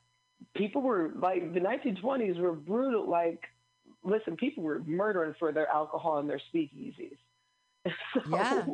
[0.55, 3.09] people were like the 1920s were brutal.
[3.09, 3.41] Like,
[4.03, 7.17] listen, people were murdering for their alcohol and their speakeasies.
[8.13, 8.65] So, Yeah.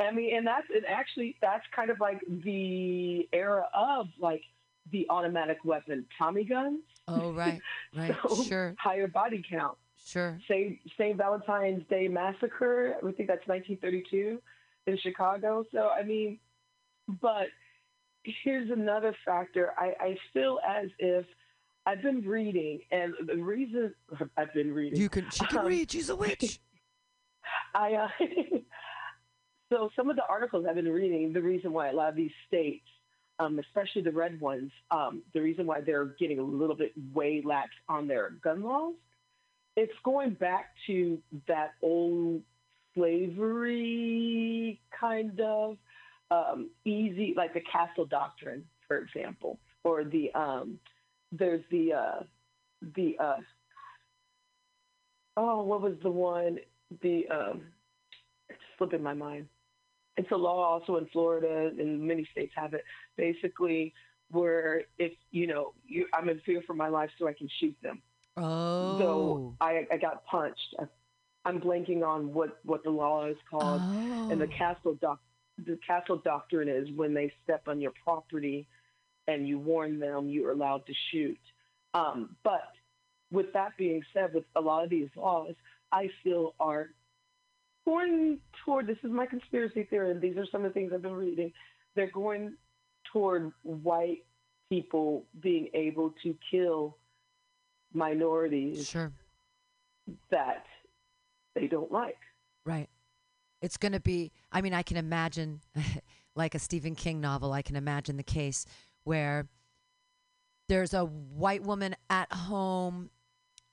[0.00, 4.42] I mean, and that's and actually that's kind of like the era of like
[4.92, 6.80] the automatic weapon Tommy guns.
[7.08, 7.60] Oh right,
[7.96, 9.76] right, So, sure, Higher body count.
[10.06, 10.38] sure.
[10.48, 10.78] St.
[10.96, 11.16] St.
[11.16, 12.94] Valentine's Day massacre.
[12.98, 14.40] I think that's 1932
[14.86, 15.64] in Chicago.
[15.72, 16.38] So I mean,
[17.20, 17.48] but
[18.44, 19.72] here's another factor.
[19.78, 21.24] I, I feel as if
[21.86, 23.94] I've been reading, and the reason
[24.36, 25.00] I've been reading.
[25.00, 25.90] You can she can Um, read.
[25.90, 26.60] She's a witch.
[27.74, 28.08] I uh,
[29.70, 32.30] so some of the articles I've been reading, the reason why a lot of these
[32.46, 32.86] states,
[33.38, 37.42] um, especially the red ones, um, the reason why they're getting a little bit way
[37.44, 38.94] lax on their gun laws,
[39.76, 42.42] it's going back to that old
[42.94, 45.76] slavery kind of
[46.30, 50.78] um, easy, like the castle doctrine, for example, or the um,
[51.30, 52.22] there's the uh,
[52.96, 53.36] the uh,
[55.36, 56.58] oh, what was the one?
[57.02, 57.62] The um,
[58.48, 59.46] it's slipping my mind.
[60.18, 62.84] It's a law also in Florida, and many states have it.
[63.16, 63.94] Basically,
[64.30, 67.76] where if you know you, I'm in fear for my life, so I can shoot
[67.82, 68.02] them.
[68.36, 68.98] Oh.
[68.98, 70.74] So I, I got punched.
[70.78, 70.84] I,
[71.44, 73.80] I'm blanking on what what the law is called.
[73.82, 74.28] oh.
[74.30, 75.20] And the castle doc,
[75.64, 78.66] the castle doctrine is when they step on your property,
[79.28, 81.38] and you warn them, you are allowed to shoot.
[81.94, 82.72] Um, but
[83.30, 85.54] with that being said, with a lot of these laws,
[85.92, 86.88] I still are
[87.88, 88.86] going toward.
[88.86, 91.52] This is my conspiracy theory, and these are some of the things I've been reading.
[91.96, 92.54] They're going
[93.12, 94.24] toward white
[94.68, 96.98] people being able to kill
[97.94, 99.10] minorities Sure.
[100.30, 100.66] that
[101.54, 102.18] they don't like.
[102.66, 102.90] Right.
[103.62, 105.62] It's going to be, I mean, I can imagine,
[106.36, 108.66] like a Stephen King novel, I can imagine the case
[109.04, 109.48] where
[110.68, 113.08] there's a white woman at home.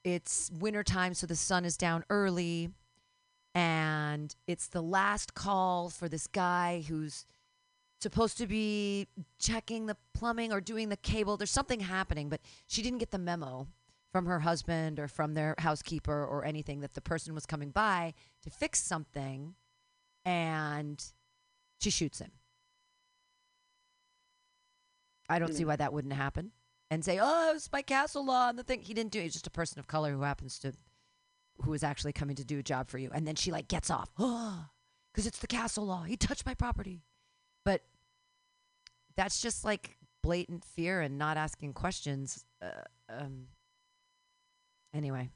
[0.06, 2.70] It's wintertime, so the sun is down early.
[3.56, 7.26] And it's the last call for this guy who's
[8.02, 9.08] supposed to be
[9.40, 11.38] checking the plumbing or doing the cable.
[11.38, 13.68] There's something happening, but she didn't get the memo
[14.12, 18.14] from her husband or from their housekeeper or anything that the person was coming by
[18.44, 19.56] to fix something
[20.26, 21.04] and
[21.80, 22.32] she shoots him.
[25.30, 25.70] I don't see hmm.
[25.70, 26.52] why that wouldn't happen.
[26.92, 28.82] And say, oh, it's by castle law and the thing.
[28.82, 29.24] He didn't do it.
[29.24, 30.74] He's just a person of color who happens to,
[31.64, 33.10] who is actually coming to do a job for you.
[33.14, 34.10] And then she like gets off.
[34.20, 34.66] Oh,
[35.12, 36.04] because it's the castle law.
[36.04, 37.02] He touched my property.
[37.64, 37.82] But
[39.16, 42.44] that's just like blatant fear and not asking questions.
[42.62, 43.48] Uh, um,
[44.94, 45.30] anyway,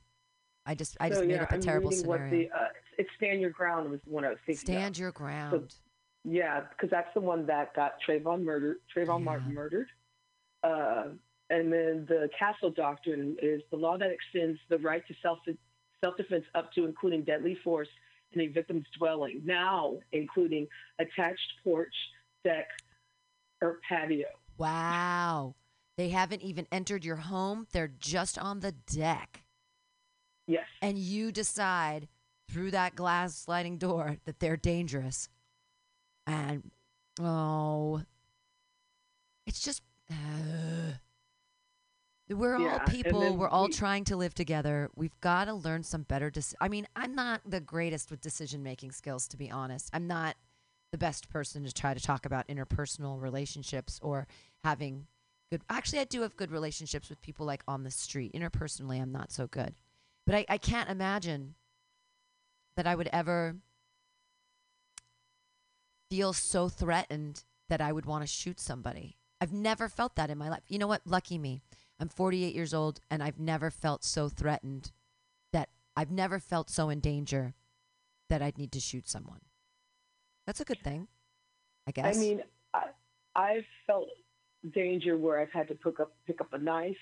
[0.65, 2.29] I just I just so, made yeah, up a I'm terrible scenario.
[2.29, 2.67] The, uh,
[2.97, 4.59] it's stand your ground was one I was thinking.
[4.59, 4.99] Stand of.
[4.99, 5.73] your ground.
[6.25, 8.77] Yeah, because that's the one that got Trayvon murdered.
[8.93, 9.25] Trayvon Yeah.
[9.25, 9.87] Martin murdered.
[10.61, 11.03] Uh,
[11.49, 15.39] and then the Castle Doctrine is the law that extends the right to self
[16.03, 17.87] self defense up to including deadly force
[18.33, 20.67] in a victim's dwelling, now including
[20.99, 21.93] attached porch,
[22.43, 22.67] deck,
[23.61, 24.27] or patio.
[24.57, 25.55] wow.
[25.97, 27.67] They haven't even entered your home.
[27.73, 29.43] They're just on the deck.
[30.47, 30.63] Yes.
[30.81, 32.07] And you decide
[32.49, 35.27] through that glass sliding door that they're dangerous.
[36.25, 36.71] And
[37.21, 38.03] oh,
[39.45, 40.93] it's just uh,
[42.29, 43.35] we're all Yeah, and people.
[43.37, 44.89] We're all we- trying to live together.
[44.95, 46.29] We've got to learn some better.
[46.29, 49.89] Dec- I mean, I'm not the greatest with decision making skills, to be honest.
[49.93, 50.35] I'm not
[50.91, 54.27] the best person to try to talk about interpersonal relationships or
[54.63, 55.07] having
[55.51, 55.61] good.
[55.69, 58.33] Actually, I do have good relationships with people like on the street.
[58.33, 59.75] Interpersonally, I'm not so good.
[60.25, 61.55] But I, I can't imagine
[62.77, 63.55] that I would ever
[66.09, 69.17] feel so threatened that I would want to shoot somebody.
[69.41, 70.63] I've never felt that in my life.
[70.67, 71.01] You know what?
[71.05, 71.61] Lucky me.
[71.99, 74.91] I'm 48 years old and I've never felt so threatened
[75.51, 77.53] that I've never felt so in danger
[78.29, 79.41] that I'd need to shoot someone.
[80.45, 81.07] That's a good thing,
[81.87, 82.15] I guess.
[82.15, 82.41] I mean,
[82.73, 82.83] I,
[83.35, 84.07] I've felt
[84.73, 86.97] danger where I've had to pick up pick up a knife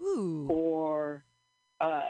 [0.00, 1.24] ooh, or,
[1.80, 2.02] uh,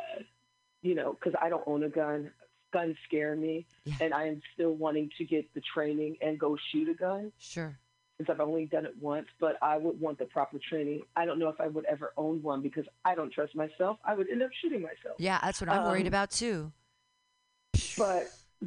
[0.82, 2.30] you know, because I don't own a gun.
[2.72, 3.94] Guns scare me, Yeah.
[4.00, 7.30] and I am still wanting to get the training and go shoot a gun.
[7.38, 7.78] sure.
[8.18, 11.02] Since I've only done it once, but I would want the proper training.
[11.16, 13.98] I don't know if I would ever own one because I don't trust myself.
[14.04, 15.16] I would end up shooting myself.
[15.18, 16.72] Yeah, that's what I'm worried Um, about too.
[17.96, 18.24] But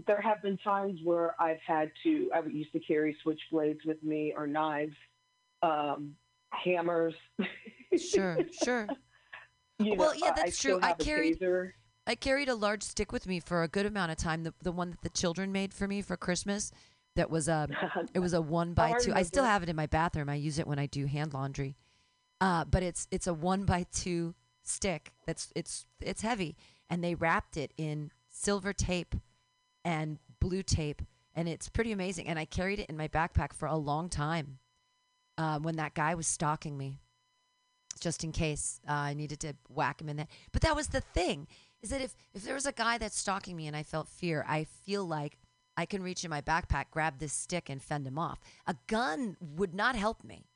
[0.08, 4.02] there have been times where I've had to, I would used to carry switchblades with
[4.04, 4.96] me or knives,
[5.62, 6.16] um,
[6.52, 7.14] hammers.
[7.98, 8.88] Sure, sure.
[9.78, 10.88] You Well, know, yeah, that's still true.
[10.88, 11.38] I carried-.
[12.08, 14.44] I carried a large stick with me for a good amount of time.
[14.44, 16.72] The the one that the children made for me for Christmas.
[17.16, 17.68] That was a
[18.14, 19.14] it was a one by two.
[19.14, 20.30] I still have it in my bathroom.
[20.30, 21.76] I use it when I do hand laundry.
[22.42, 25.12] Uh, but it's it's a one by two stick.
[25.26, 26.58] That's it's it's heavy,
[26.90, 29.16] and they wrapped it in silver tape
[29.84, 31.02] and blue tape,
[31.34, 32.28] and it's pretty amazing.
[32.28, 34.60] And I carried it in my backpack for a long time.
[35.38, 37.02] Uh, when that guy was stalking me,
[38.00, 40.30] just in case uh, I needed to whack him in that.
[40.54, 41.48] But that was the thing
[41.82, 44.46] is that if if there was a guy that's stalking me and I felt fear,
[44.48, 45.38] I feel like
[45.78, 48.40] I can reach in my backpack, grab this stick, and fend him off.
[48.66, 50.48] A gun would not help me.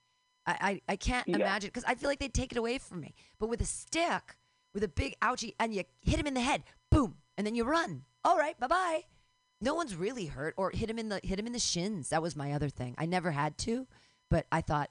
[0.46, 1.38] I I, I can't Yeah.
[1.38, 3.14] imagine because I feel like they'd take it away from me.
[3.38, 4.38] But with a stick,
[4.74, 7.64] with a big ouchie, and you hit him in the head, boom, and then you
[7.66, 8.06] run.
[8.24, 9.04] All right, bye bye.
[9.62, 12.10] No one's really hurt, or hit him in the hit him in the shins.
[12.10, 12.96] That was my other thing.
[12.98, 13.88] I never had to,
[14.30, 14.90] but I thought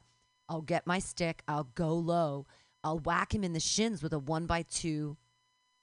[0.49, 2.47] I'll get my stick, I'll go low,
[2.85, 5.17] I'll whack him in the shins with a one by two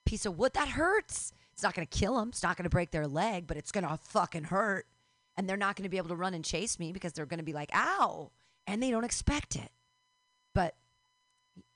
[0.05, 0.53] piece of wood.
[0.53, 1.31] That hurts.
[1.55, 2.29] It's not going to kill them.
[2.29, 4.87] It's not going to break their leg, but it's going to fucking hurt.
[5.37, 7.39] And they're not going to be able to run and chase me because they're going
[7.39, 8.31] to be like, ow.
[8.67, 9.71] And they don't expect it.
[10.53, 10.75] But,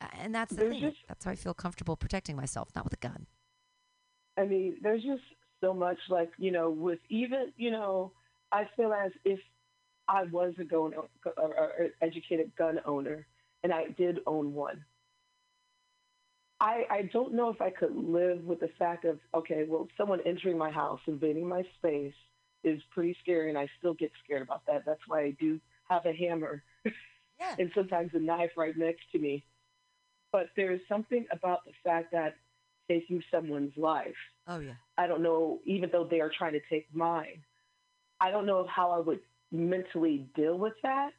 [0.02, 0.82] uh, and that's the There's thing.
[0.82, 3.26] just- that's how I feel comfortable protecting myself, not with a gun.
[4.38, 5.24] I mean, there's just
[5.62, 8.12] so much like, you know, with even, you know,
[8.52, 9.40] I feel as if
[10.08, 11.08] I was a gun, or,
[11.38, 13.28] or uh, uh, educated gun owner
[13.64, 14.84] and I did own one.
[16.62, 20.20] I, I don't know if I could live with the fact of, okay, well, someone
[20.26, 22.14] entering my house, invading my space
[22.64, 24.84] is pretty scary, and I still get scared about that.
[24.86, 26.64] That's why I do have a hammer
[27.40, 27.56] Yeah.
[27.58, 29.46] and sometimes a knife right next to me.
[30.32, 32.36] But there's something about the fact that
[32.90, 34.16] taking someone's life,
[34.48, 34.74] Oh, yeah.
[34.98, 37.42] I don't know, even though they are trying to take mine,
[38.20, 41.12] I don't know how I would mentally deal with that.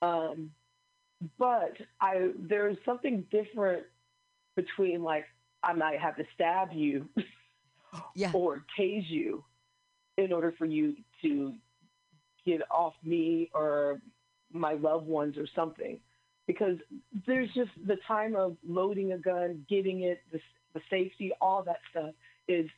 [0.00, 0.52] Um,
[1.38, 3.84] but I there's something different
[4.56, 5.24] between like
[5.62, 7.08] I might have to stab you
[8.14, 8.32] Yeah.
[8.34, 9.44] or tase you
[10.16, 11.54] in order for you to
[12.46, 14.00] get off me or
[14.52, 16.00] my loved ones or something.
[16.46, 16.78] Because
[17.26, 20.40] there's just the time of loading a gun, getting it, the,
[20.74, 22.10] the safety, all that stuff
[22.48, 22.68] is,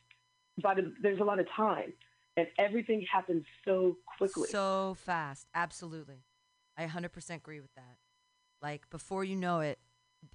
[0.61, 1.91] but there's a lot of time,
[2.37, 4.47] and everything happens so quickly.
[4.49, 5.47] So fast.
[5.55, 6.23] Absolutely.
[6.77, 7.97] I 100% agree with that.
[8.61, 9.79] Like before you know it,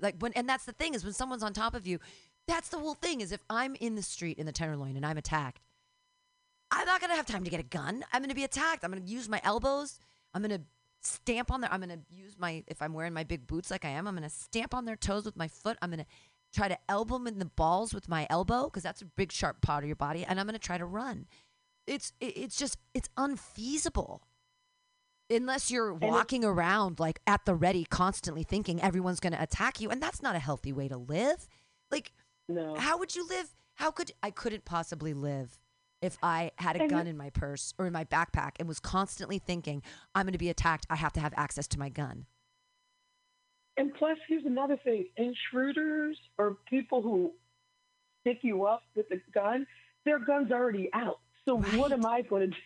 [0.01, 1.99] like when, and that's the thing is when someone's on top of you,
[2.47, 5.18] that's the whole thing is if I'm in the street in the Tenderloin and I'm
[5.18, 5.61] attacked,
[6.70, 8.05] I'm not going to have time to get a gun.
[8.12, 8.84] I'm going to be attacked.
[8.84, 9.99] I'm going to use my elbows.
[10.34, 10.64] I'm going to
[11.01, 13.84] stamp on their, I'm going to use my, if I'm wearing my big boots like
[13.84, 15.78] I am, I'm going to stamp on their toes with my foot.
[15.80, 16.07] I'm going to
[16.55, 19.61] try to elbow them in the balls with my elbow because that's a big sharp
[19.62, 20.24] part of your body.
[20.24, 21.26] And I'm going to try to run.
[21.86, 24.22] It's, it- it's just, it's unfeasible
[25.31, 29.91] unless you're walking around like at the ready constantly thinking everyone's going to attack you
[29.91, 31.47] and that's not a healthy way to live.
[31.91, 32.12] Like
[32.49, 33.55] no, how would you live?
[33.74, 35.59] How could i couldn't possibly live
[36.01, 38.79] if i had a And- gun in my purse or in my backpack and was
[38.81, 39.83] constantly thinking
[40.14, 40.87] i'm going to be attacked.
[40.89, 42.26] I have to have access to my gun.
[43.76, 47.33] And plus, here's another thing: intruders or people who
[48.24, 49.66] pick you up with a gun,
[50.05, 51.20] their gun's already out.
[51.47, 52.57] So what am I going to do?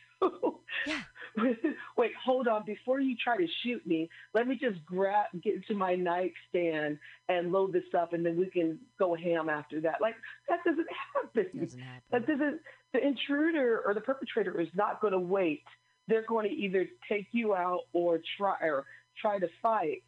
[0.87, 1.03] Yeah.
[1.97, 2.65] Wait, hold on.
[2.65, 6.99] Before you try to shoot me, let me just grab, get to my nightstand
[7.29, 10.01] and load this up, and then we can go ham after that.
[10.01, 10.17] Like
[10.49, 11.61] that doesn't happen.
[11.61, 12.61] doesn't happen That doesn't.
[12.93, 15.63] The intruder or the perpetrator is not going to wait.
[16.09, 18.85] They're going to either take you out or try or
[19.21, 20.03] try to fight.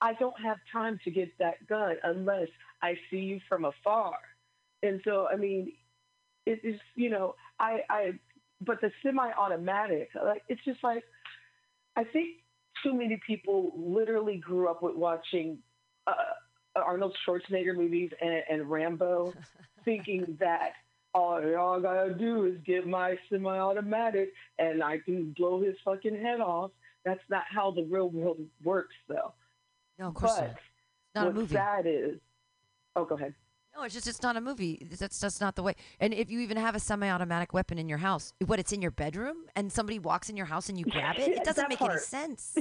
[0.00, 2.48] I don't have time to get that gun unless
[2.82, 4.14] I see you from afar.
[4.82, 5.72] And so, I mean,
[6.46, 8.12] it is you know, I, I,
[8.60, 11.04] but the semi-automatic, like it's just like,
[11.96, 12.42] I think
[12.82, 15.58] too many people literally grew up with watching
[16.06, 16.12] uh,
[16.74, 19.34] Arnold Schwarzenegger movies and, and Rambo,
[19.84, 20.72] thinking that
[21.14, 26.40] all y'all gotta do is get my semi-automatic and I can blow his fucking head
[26.40, 26.70] off.
[27.04, 29.32] That's not how the real world works, though.
[29.98, 32.18] no of course but not it's not a movie sad is,
[32.96, 33.34] oh, go ahead.
[33.76, 34.86] No, it's just it's not a movie.
[34.98, 35.74] That's just not the way.
[36.00, 38.90] And if you even have a semi-automatic weapon in your house, what it's in your
[38.90, 41.98] bedroom, and somebody walks in your house and you grab it, it doesn't make any
[41.98, 42.56] sense.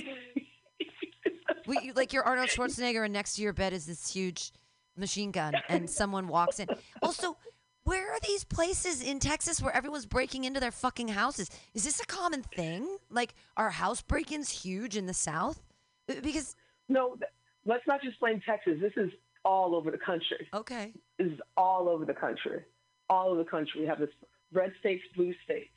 [1.67, 4.51] we, you, like you're Arnold Schwarzenegger, and next to your bed is this huge
[4.97, 6.67] machine gun, and someone walks in.
[7.01, 7.37] Also,
[7.83, 11.49] Where are these places in Texas where everyone's breaking into their fucking houses?
[11.73, 12.97] Is this a common thing?
[13.09, 15.61] Like, are house break-ins huge in the South?
[16.07, 16.55] Because
[16.89, 17.17] No,
[17.65, 18.79] let's not just blame Texas.
[18.81, 19.11] This is
[19.45, 20.47] all over the country.
[20.53, 22.61] okay, This is all over the country.
[23.09, 23.81] All over the country.
[23.81, 24.09] We have this
[24.51, 25.69] red states, blue states.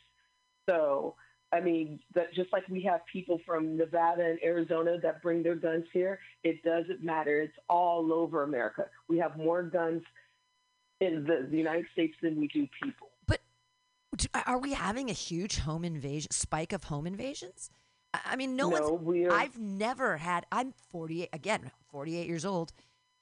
[0.69, 1.15] So,
[1.53, 5.55] I mean, that just like we have people from Nevada and Arizona that bring their
[5.55, 7.41] guns here, it doesn't matter.
[7.43, 8.87] It's all over America.
[9.09, 10.03] We have more guns
[11.01, 13.09] in the, the United States than we do people.
[13.27, 13.41] but
[14.47, 17.71] are we having a huge home invasion spike of home invasions?
[18.15, 19.05] I mean, no, No, one's.
[19.05, 20.47] we are- I've never had.
[20.51, 22.73] I'm 48 again, 48 years old.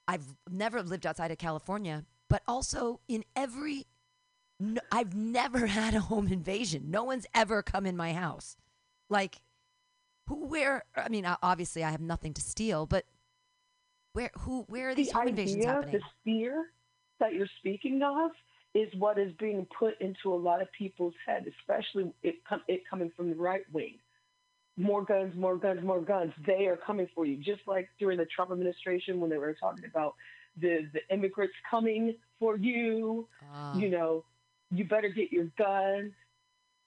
[0.08, 3.86] I've never lived outside of California, but also in every.
[4.58, 6.90] No, I've never had a home invasion.
[6.90, 8.56] No one's ever come in my house.
[9.08, 9.36] Like,
[10.28, 10.46] who?
[10.46, 10.84] Where?
[10.96, 13.04] I mean, obviously, I have nothing to steal, but
[14.12, 14.30] where?
[14.40, 14.64] Who?
[14.68, 15.92] Where are these the home invasions idea, happening?
[15.92, 16.64] the fear
[17.20, 18.30] that you're speaking of
[18.74, 22.82] is what is being put into a lot of people's head, especially it, com- it
[22.88, 23.98] coming from the right wing.
[24.76, 26.32] More guns, more guns, more guns.
[26.46, 27.36] They are coming for you.
[27.42, 30.14] Just like during the Trump administration when they were talking about
[30.60, 33.74] the, the immigrants coming for you, Ah.
[33.76, 34.24] you know,
[34.70, 36.14] you better get your gun.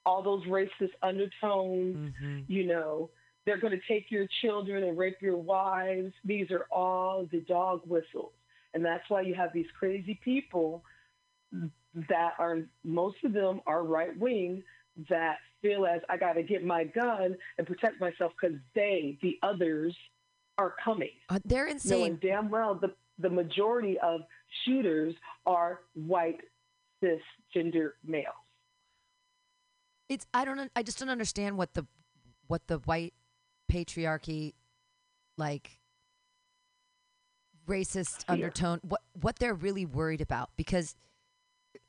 [0.06, 2.46] All those racist undertones, Mhm.
[2.48, 3.10] you know,
[3.46, 6.14] they're going to take your children and rape your wives.
[6.24, 8.34] These are all the dog whistles.
[8.76, 10.84] And that's why you have these crazy people
[12.10, 14.64] that are, most of them are right wing,
[15.10, 19.38] that feel as I got to get my gun and protect myself because they, the
[19.44, 19.96] others,
[20.58, 21.12] are coming.
[21.30, 22.00] Uh, they're insane.
[22.00, 24.22] Knowing damn well the, the majority of
[24.66, 26.42] shooters are white
[27.04, 28.26] cisgender males.
[30.10, 31.86] it's I don't I just don't understand what the
[32.48, 33.14] what the white
[33.72, 34.54] patriarchy
[35.38, 35.80] like
[37.68, 38.34] racist Fear.
[38.34, 40.96] undertone what what they're really worried about because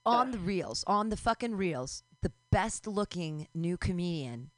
[0.06, 2.04] on the reels on the fucking reels
[2.51, 4.51] best looking new comedian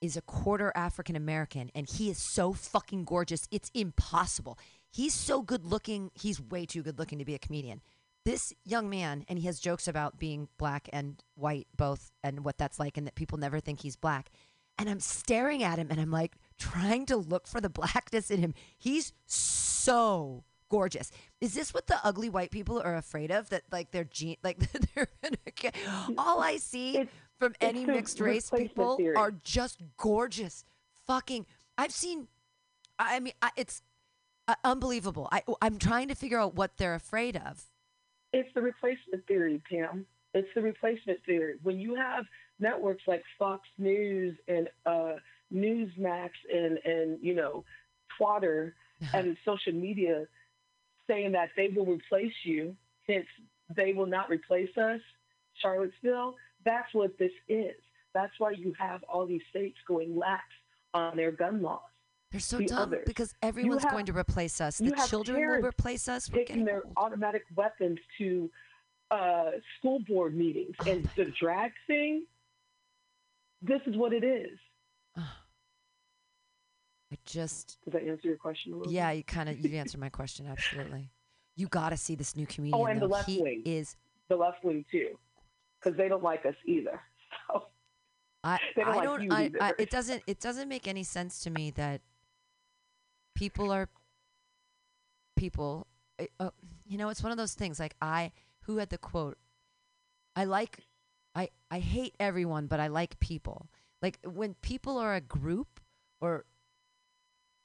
[0.00, 4.58] is a quarter African American and he is so fucking gorgeous it's impossible.
[4.90, 7.82] He's so good looking he's way too good looking to be a comedian.
[8.24, 12.58] This young man and he has jokes about being black and white both and what
[12.58, 14.30] that's like and that people never think he's black.
[14.78, 18.40] And i'm staring at him and i'm like trying to look for the blackness in
[18.40, 18.54] him.
[18.78, 21.10] He's so gorgeous.
[21.40, 23.50] Is this what the ugly white people are afraid of?
[23.50, 24.58] That like their gene like
[24.94, 25.08] they're
[26.16, 29.16] all i see It's- from any mixed race people theory.
[29.16, 30.64] are just gorgeous
[31.06, 31.44] fucking
[31.76, 32.28] i've seen
[32.98, 33.82] i mean I, it's
[34.46, 37.64] uh, unbelievable I, i'm trying to figure out what they're afraid of
[38.32, 40.06] It's the replacement theory, Pam.
[40.34, 41.54] It's the replacement theory.
[41.64, 42.24] When you have
[42.60, 45.14] networks like Fox News and uh,
[45.52, 47.64] Newsmax and and you know
[48.16, 48.74] Twitter
[49.14, 50.26] and social media
[51.08, 52.76] saying that they will replace you,
[53.08, 53.26] hence
[53.74, 55.00] they will not replace us,
[55.60, 56.36] Charlottesville.
[56.64, 57.74] That's what this is.
[58.14, 60.44] That's why you have all these states going lax
[60.94, 61.80] on their gun laws.
[62.32, 63.04] They're so the dumb others.
[63.06, 64.78] because everyone's have- going to replace us.
[64.78, 66.28] The children will replace us.
[66.28, 66.92] Taking their old.
[66.96, 68.50] automatic weapons to
[69.10, 72.26] uh, school board meetings Oh and the drag thing.
[73.62, 74.58] This is what it is.
[75.16, 75.22] I
[77.26, 78.92] just, Does that answer your question a little?
[78.92, 81.10] yeah, you kind of you answered my question absolutely.
[81.56, 82.80] You got to see this new comedian.
[82.80, 83.62] Oh, and the left he wing.
[83.64, 83.96] is.
[84.28, 85.18] the left wing too,
[85.82, 87.00] because they don't like us either.
[87.48, 87.66] So
[88.42, 89.22] I, They don't I like don't.
[89.22, 89.50] you I.
[89.60, 90.22] I, it doesn't.
[90.26, 92.00] It doesn't make any sense to me that
[93.36, 93.88] people are
[95.36, 95.86] people.
[96.18, 96.50] uh, uh,
[96.86, 97.78] you know, it's one of those things.
[97.78, 99.38] Like I, who had the quote?
[100.36, 100.80] I like,
[101.34, 103.68] I I hate everyone, but I like people.
[104.02, 105.80] Like when people are a group
[106.20, 106.46] or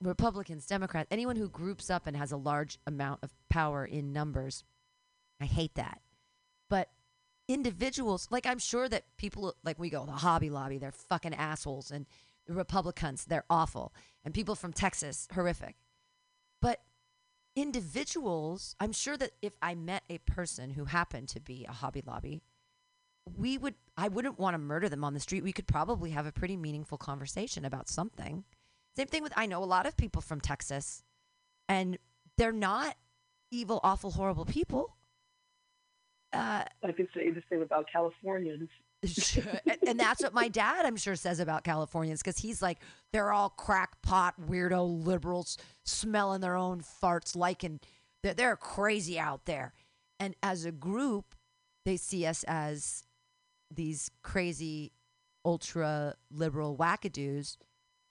[0.02, 4.64] Republicans, Democrats, anyone who groups up and has a large amount of power in numbers,
[5.42, 6.02] I hate that.
[6.70, 6.90] But
[7.48, 11.92] individuals, like I'm sure that people, like we go, the Hobby Lobby, they're fucking assholes,
[11.92, 12.06] and
[12.48, 13.94] the Republicans, they're awful,
[14.24, 15.76] and people from Texas, horrific.
[16.62, 16.82] But
[17.56, 22.04] individuals, I'm sure that if I met a person who happened to be a Hobby
[22.06, 22.42] Lobby,
[23.38, 25.44] we would, I wouldn't want to murder them on the street.
[25.44, 28.44] We could probably have a pretty meaningful conversation about something.
[28.96, 31.04] Same thing with, I know a lot of people from Texas,
[31.68, 31.98] and
[32.38, 32.96] they're not
[33.52, 34.96] evil, awful, horrible people.
[36.36, 38.70] Uh, I can say the same about Californians.
[39.06, 39.44] Sure.
[39.88, 42.80] and, that's what my dad, I'm sure, says about Californians because he's like,
[43.14, 47.80] they're all crackpot, weirdo liberals smelling their own farts, liking,
[48.24, 49.74] they're, they're crazy out there.
[50.20, 51.36] And as a group,
[51.84, 53.04] they see us as
[53.74, 54.92] these crazy,
[55.44, 57.58] ultra liberal wackadoos.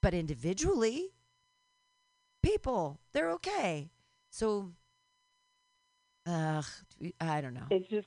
[0.00, 1.14] But individually,
[2.42, 3.90] people, they're okay.
[4.30, 4.72] So,
[6.26, 6.66] ugh,
[7.20, 7.66] I don't know.
[7.70, 8.06] It's just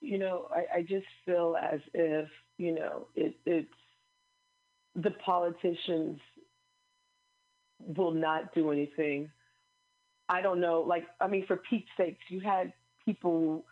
[0.00, 3.68] you know, I, I just feel as if, you know, it, it's
[4.94, 6.18] the politicians
[7.96, 9.30] will not do anything.
[10.28, 10.80] I don't know.
[10.86, 12.72] Like, I mean, for Pete's sakes, you had
[13.04, 13.64] people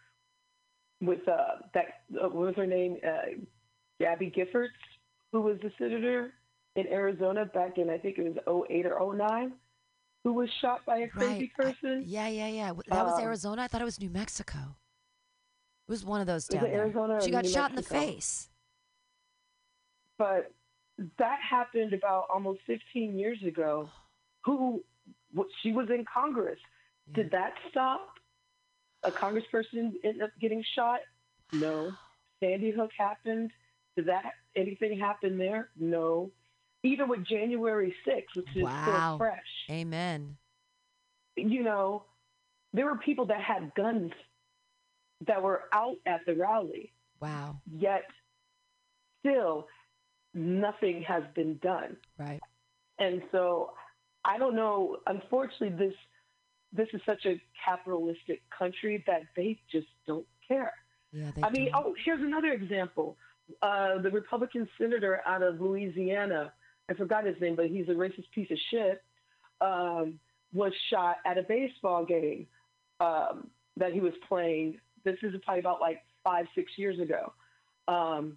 [1.00, 2.96] with uh, that, uh, what was her name?
[3.06, 3.40] Uh,
[4.00, 4.68] Gabby Giffords,
[5.32, 6.32] who was the senator
[6.76, 9.52] in Arizona back in, I think it was 08 or 09,
[10.24, 12.02] who was shot by a crazy I- person.
[12.06, 12.72] yeah, yeah, yeah.
[12.88, 13.62] That was Um, Arizona.
[13.62, 14.76] I thought it was New Mexico.
[15.88, 16.72] It was one of those down there.
[16.82, 18.48] Arizona she got New shot in the face.
[20.18, 20.50] but
[21.18, 23.88] that happened about almost 15 years ago.
[24.44, 24.82] Who
[25.62, 26.58] she was in Congress.
[27.12, 28.14] Did that stop
[29.02, 31.00] a congressperson end up getting shot?
[31.52, 31.92] No.
[32.40, 33.50] Sandy Hook happened.
[33.96, 34.24] Did that
[34.56, 35.68] anything happen there?
[35.78, 36.30] No.
[36.82, 38.82] Even with January 6th, which is Wow.
[38.84, 40.36] still fresh, Amen.
[41.36, 42.04] you know,
[42.72, 44.12] there were people that had guns
[45.26, 46.92] that were out at the rally.
[47.20, 47.60] Wow.
[47.72, 48.04] yet
[49.20, 49.66] still
[50.34, 51.96] nothing has been done.
[52.18, 52.40] Right.
[52.98, 53.72] And so
[54.24, 54.98] I don't know.
[55.06, 55.94] Unfortunately, this
[56.72, 60.72] this is such a capitalistic country that they just don't care.
[61.12, 61.30] Yeah.
[61.34, 61.86] They I mean, don't.
[61.86, 63.16] oh, here's another example.
[63.62, 66.52] Uh, the Republican senator out of Louisiana,
[66.90, 69.02] I forgot his name, but he's a racist piece of shit,
[69.60, 70.18] um,
[70.52, 72.46] was shot at a baseball game
[73.00, 74.80] um, that he was playing.
[75.14, 77.32] This is probably about like five, six years ago.
[77.88, 78.36] Um,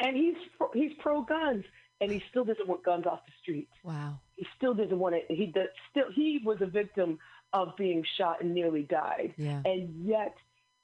[0.00, 0.34] and he's
[0.74, 1.64] he's pro guns,
[2.00, 3.72] and he still doesn't want guns off the streets.
[3.84, 4.18] wow.
[4.36, 5.24] He still doesn't want it.
[5.28, 7.18] He does, still he was a victim
[7.52, 9.62] of being shot and nearly died Yeah.
[9.64, 10.34] and yet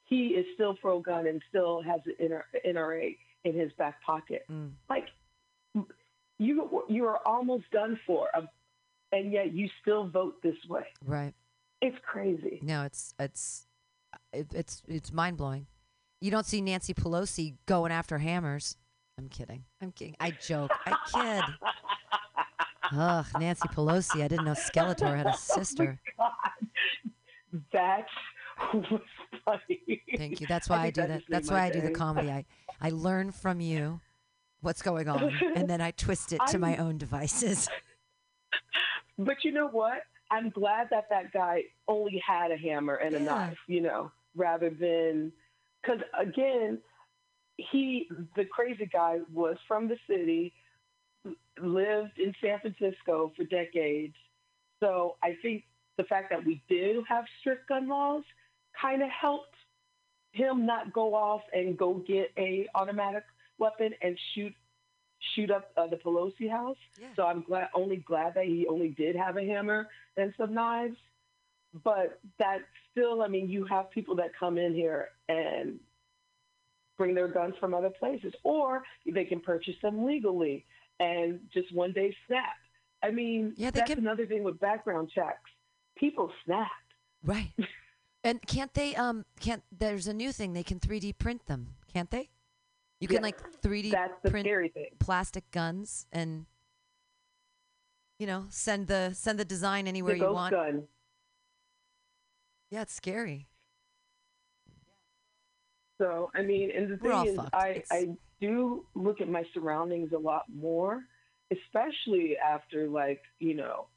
[0.05, 4.43] he is still pro gun and still has the NR- NRA in his back pocket.
[4.51, 4.71] Mm.
[4.89, 5.05] Like
[6.39, 8.49] you, you are almost done for, um,
[9.11, 10.85] and yet you still vote this way.
[11.05, 11.33] Right.
[11.81, 12.59] It's crazy.
[12.63, 13.67] No, it's it's
[14.33, 15.67] it, it's it's mind blowing.
[16.21, 18.77] You don't see Nancy Pelosi going after hammers.
[19.17, 19.63] I'm kidding.
[19.81, 20.15] I'm kidding.
[20.19, 20.71] I joke.
[20.85, 21.43] I kid.
[22.91, 24.23] Ugh, Nancy Pelosi.
[24.23, 25.99] I didn't know Skeletor had a oh sister.
[27.71, 28.09] That's
[28.73, 29.01] was
[29.43, 30.01] funny.
[30.17, 30.47] Thank you.
[30.47, 31.17] That's why I, think do that that.
[31.19, 32.29] just made That's why I do the comedy.
[32.29, 32.45] I
[32.81, 34.01] I learn from you
[34.61, 37.69] what's going on, and then I twist it to my own devices.
[39.17, 39.99] But you know what?
[40.35, 43.25] I'm glad that that guy only had a hammer and a Yeah.
[43.25, 45.33] knife, you know, rather than
[45.81, 46.81] because again,
[47.57, 50.53] he the crazy guy was from the city,
[51.61, 54.15] lived in San Francisco for decades.
[54.81, 55.63] So I think
[55.97, 58.23] the fact that we did have strict gun laws
[58.81, 59.55] kind of helped
[60.33, 63.23] him not go off and go get a automatic
[63.57, 64.53] weapon and shoot
[65.35, 66.77] shoot up uh, the Pelosi house.
[66.99, 67.07] Yeah.
[67.15, 69.87] So I'm glad only glad that he only did have a hammer
[70.17, 70.95] and some knives.
[71.83, 72.59] But that
[72.91, 75.79] still, I mean, you have people that come in here and
[76.97, 80.65] bring their guns from other places, or they can purchase them legally
[81.01, 82.55] and just one day snap.
[83.03, 85.49] I mean, Yeah, that's can- another thing with background checks.
[85.97, 86.71] People snap.
[87.23, 87.51] Right.
[88.23, 92.09] And can't they um can't there's a new thing they can 3D print them, can't
[92.09, 92.29] they?
[93.05, 94.89] You can Yeah, like 3D That's the print scary thing.
[94.99, 96.47] plastic guns and
[98.17, 100.51] you know, send the send the design anywhere the you want.
[100.51, 100.87] gun.
[102.71, 103.47] Yeah, it's scary.
[106.01, 107.53] So I mean, and the We're thing is, fucked.
[107.53, 111.03] I It's- I do look at my surroundings a lot more,
[111.51, 113.87] especially after like you know,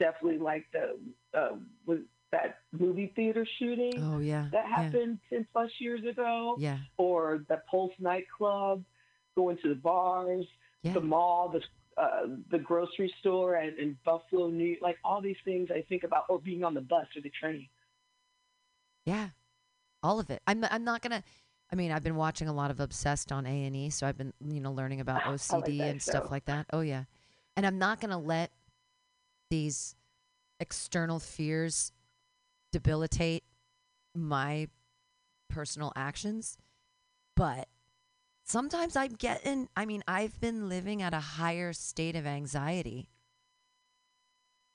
[0.00, 0.98] definitely like the
[1.32, 2.00] uh, was
[2.32, 4.48] that movie theater shooting Oh yeah.
[4.52, 4.76] that yeah.
[4.76, 6.78] happened ten plus years ago, Yeah.
[6.96, 8.84] or the Pulse nightclub,
[9.36, 10.46] going to the bars,
[10.82, 10.94] Yeah.
[10.94, 11.62] the mall, the
[12.00, 16.04] uh, the grocery store, and in Buffalo, New York, like all these things I think
[16.04, 17.68] about, or being on the bus or the train.
[19.04, 19.30] Yeah,
[20.02, 20.42] all of it.
[20.46, 21.24] I'm I'm not gonna.
[21.72, 24.16] I mean, I've been watching a lot of Obsessed on A and E, so I've
[24.16, 26.66] been you know learning about OCD that and stuff like that.
[26.72, 27.04] Oh yeah,
[27.56, 28.52] and I'm not gonna let
[29.50, 29.96] these
[30.60, 31.92] external fears
[32.72, 33.44] debilitate
[34.14, 34.68] my
[35.48, 36.58] personal actions,
[37.36, 37.68] but
[38.44, 39.68] sometimes I'm getting.
[39.76, 43.08] I mean, I've been living at a higher state of anxiety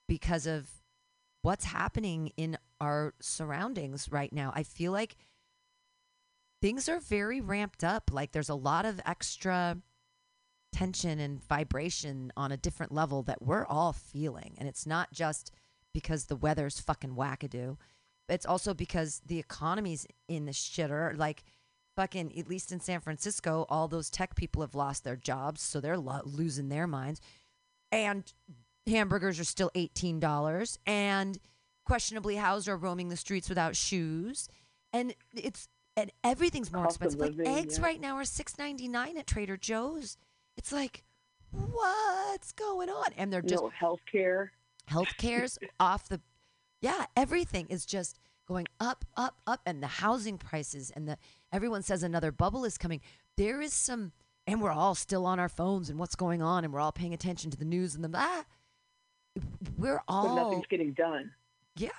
[0.07, 0.69] because of
[1.41, 4.51] what's happening in our surroundings right now.
[4.55, 5.15] I feel like
[6.61, 8.09] things are very ramped up.
[8.11, 9.77] Like there's a lot of extra
[10.71, 14.55] tension and vibration on a different level that we're all feeling.
[14.57, 15.51] And it's not just
[15.93, 17.77] because the weather's fucking wackadoo.
[18.29, 21.17] It's also because the economy's in the shitter.
[21.17, 21.43] Like
[21.95, 25.79] fucking, at least in San Francisco, all those tech people have lost their jobs, so
[25.79, 27.21] they're lo- losing their minds.
[27.91, 28.31] And
[28.87, 31.37] hamburgers are still $18 and
[31.85, 34.47] questionably housed are roaming the streets without shoes
[34.93, 35.67] and it's
[35.97, 37.37] and everything's more Cost expensive.
[37.37, 37.83] like eggs yeah.
[37.85, 40.17] right now are six ninety nine at Trader Joe's.
[40.57, 41.03] It's like,
[41.51, 43.07] what's going on?
[43.17, 44.49] And they're just know, healthcare.
[44.89, 46.21] Healthcare's off the
[46.81, 51.17] yeah everything is just going up up up and the housing prices and the
[51.51, 52.99] everyone says another bubble is coming
[53.37, 54.11] there is some
[54.45, 57.13] and we're all still on our phones and what's going on and we're all paying
[57.13, 58.43] attention to the news and the ah
[59.77, 61.31] we're But all nothing's getting done.
[61.77, 61.89] yeah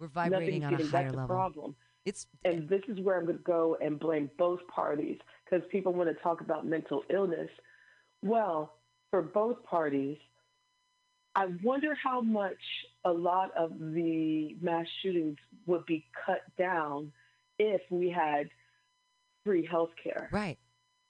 [0.00, 1.76] we're vibrating nothing's on a higher That's the level problem.
[2.04, 5.92] it's And this is where I'm going to go and blame both parties because people
[5.92, 7.48] want to talk about mental illness.
[8.22, 8.72] Well,
[9.10, 10.18] for both parties,
[11.34, 12.60] I wonder how much
[13.04, 17.12] a lot of the mass shootings would be cut down
[17.58, 18.50] if we had
[19.44, 20.28] free health care.
[20.32, 20.58] right.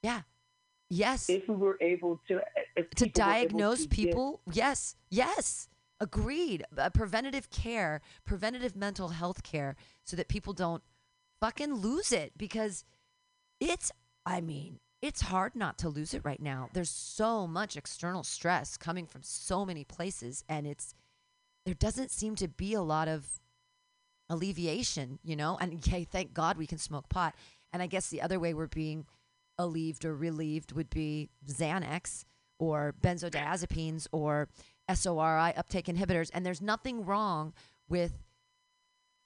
[0.02, 0.22] Yeah.
[0.90, 1.30] Yes.
[1.30, 2.40] If we were able to,
[2.76, 4.40] if to people diagnose to get- people?
[4.52, 4.96] Yes.
[5.10, 5.68] Yes.
[6.00, 6.64] Agreed.
[6.76, 10.82] Uh, preventative care preventative mental health care so that people don't
[11.40, 12.84] fucking lose it because
[13.60, 13.90] it's
[14.26, 16.70] i mean it's hard not to lose it right now.
[16.72, 20.94] There's so much external stress coming from so many places and it's
[21.66, 23.40] there doesn't seem to be a lot of
[24.30, 25.59] alleviation you know?
[25.61, 27.34] And okay thank god we can smoke pot.
[27.72, 29.05] And i guess the other way we're being
[29.59, 32.24] alleviated or relieved would be Xanax
[32.59, 34.48] or benzodiazepines or
[34.88, 36.30] SSRI uptake inhibitors.
[36.32, 37.53] And there's nothing wrong
[37.88, 38.12] with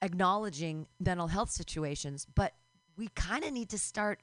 [0.03, 2.55] acknowledging mental health situations, but
[2.97, 4.21] we kind of need to start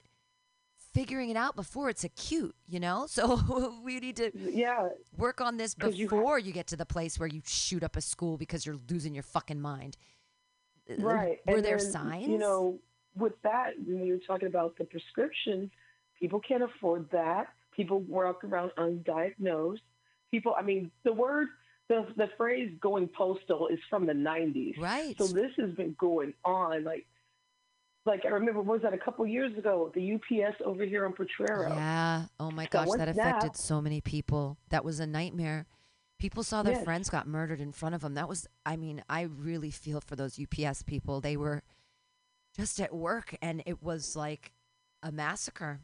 [0.94, 3.08] figuring it out before it's acute, you know?
[3.14, 6.86] So we need to Yeah, work on this 'Cause you before you get to the
[6.86, 9.98] place where you shoot up a school because you're losing your fucking mind.
[10.90, 11.40] Uh, right.
[11.46, 12.28] Were And there then, signs?
[12.28, 12.80] You know,
[13.16, 15.72] with that, when you're talking about the prescriptions,
[16.20, 17.48] people can't afford that.
[17.76, 19.80] People walk around undiagnosed.
[20.32, 21.48] People, I mean, the word,
[21.90, 24.78] the the phrase "going postal" is from the '90s.
[24.80, 25.16] right.
[25.18, 27.06] So this has been going on like.
[28.06, 29.92] Like I remember, what was that a couple years ago?
[29.96, 31.70] The UPS over here on Potrero.
[31.70, 32.26] Yeah.
[32.40, 34.58] Oh my gosh, once that affected that- so many people.
[34.70, 35.66] That was a nightmare.
[36.20, 36.84] People saw their Yes.
[36.84, 38.14] friends got murdered in front of them.
[38.16, 41.22] That was, I mean, I really feel for those UPS people.
[41.22, 41.64] They were
[42.56, 44.54] just at work and it was like
[45.02, 45.80] a massacre.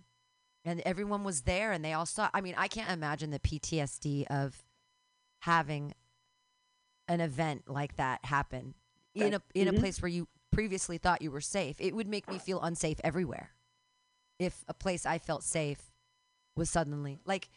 [0.65, 2.29] And everyone was there and they all saw.
[2.33, 4.65] I mean, I can't imagine the PTSD of
[5.43, 5.93] having
[7.07, 8.75] an event like that happen
[9.15, 9.79] in a in a Mhm.
[9.79, 11.77] place where you previously thought you were safe.
[11.79, 13.51] It would make me feel unsafe everywhere.
[14.37, 15.91] If a place I felt safe
[16.55, 17.49] was suddenly like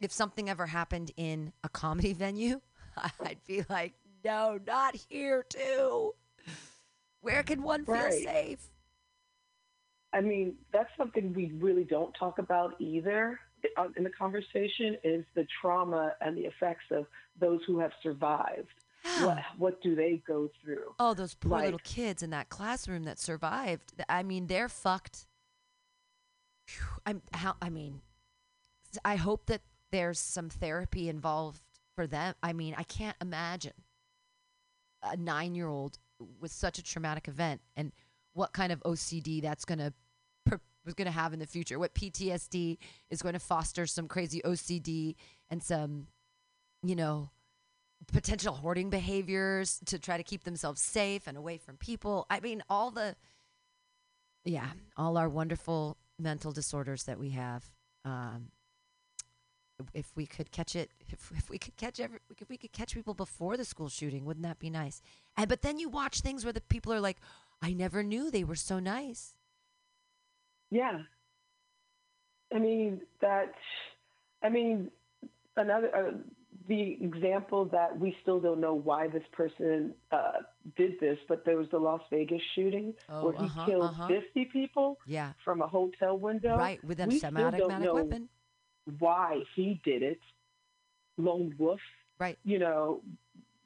[0.00, 2.60] if something ever happened in a comedy venue,
[3.20, 3.94] I'd be like,
[4.24, 6.14] "No, not here too."
[7.20, 8.22] Where can one feel Right.
[8.22, 8.70] safe?
[10.12, 13.38] I mean, that's something we really don't talk about either
[13.76, 17.06] uh, in the conversation is the trauma and the effects of
[17.38, 18.68] those who have survived.
[19.20, 20.94] What, what do they go through?
[20.98, 23.92] Oh, those poor little kids in that classroom that survived.
[24.08, 25.26] I mean, they're fucked.
[27.06, 28.02] I'm how I mean,
[29.04, 31.62] I hope that there's some therapy involved
[31.94, 32.34] for them.
[32.42, 33.72] I mean, I can't imagine
[35.02, 35.98] a 9-year-old
[36.40, 37.92] with such a traumatic event and
[38.34, 39.92] what kind of OCD that's going to
[40.84, 41.78] was going to have in the future.
[41.78, 42.78] What PTSD
[43.10, 45.16] is going to foster some crazy OCD
[45.50, 46.06] and some
[46.82, 47.30] you know,
[48.12, 52.26] potential hoarding behaviors to try to keep themselves safe and away from people.
[52.30, 53.16] I mean, all the,
[54.44, 57.64] yeah, all our wonderful mental disorders that we have.
[58.04, 58.50] Um,
[59.94, 62.94] if we could catch it, if, if we could catch every, if we could catch
[62.94, 65.00] people before the school shooting, wouldn't that be nice?
[65.36, 67.18] And but then you watch things where the people are like,
[67.62, 69.34] I never knew they were so nice.
[70.70, 71.02] Yeah.
[72.54, 73.54] I mean, that,
[74.42, 74.90] I mean,
[75.56, 76.12] another, uh,
[76.68, 80.32] the example that we still don't know why this person uh,
[80.76, 84.08] did this, but there was the Las Vegas shooting Oh, where he uh-huh, killed uh-huh.
[84.08, 86.56] 50 people Yeah, from a hotel window.
[86.56, 88.28] right, with a semi-automatic weapon.
[88.98, 90.20] why he did it.
[91.16, 91.80] Lone wolf.
[92.20, 92.38] Right.
[92.44, 93.02] You know,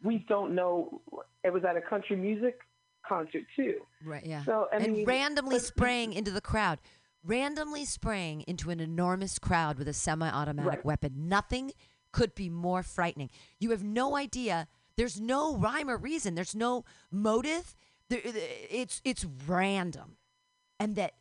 [0.03, 1.00] we don't know.
[1.44, 2.59] It was at a country music
[3.07, 3.80] concert too.
[4.05, 4.44] Right, yeah.
[4.44, 6.78] So I and mean, randomly spraying into the crowd,
[7.24, 10.84] randomly spraying into an enormous crowd with a semi-automatic Right.
[10.84, 11.28] weapon.
[11.28, 11.72] Nothing
[12.12, 13.30] could be more frightening.
[13.58, 14.68] You have no idea.
[14.96, 16.34] There's no rhyme or reason.
[16.34, 17.74] There's no motive.
[18.10, 20.16] It's it's random,
[20.78, 21.14] and that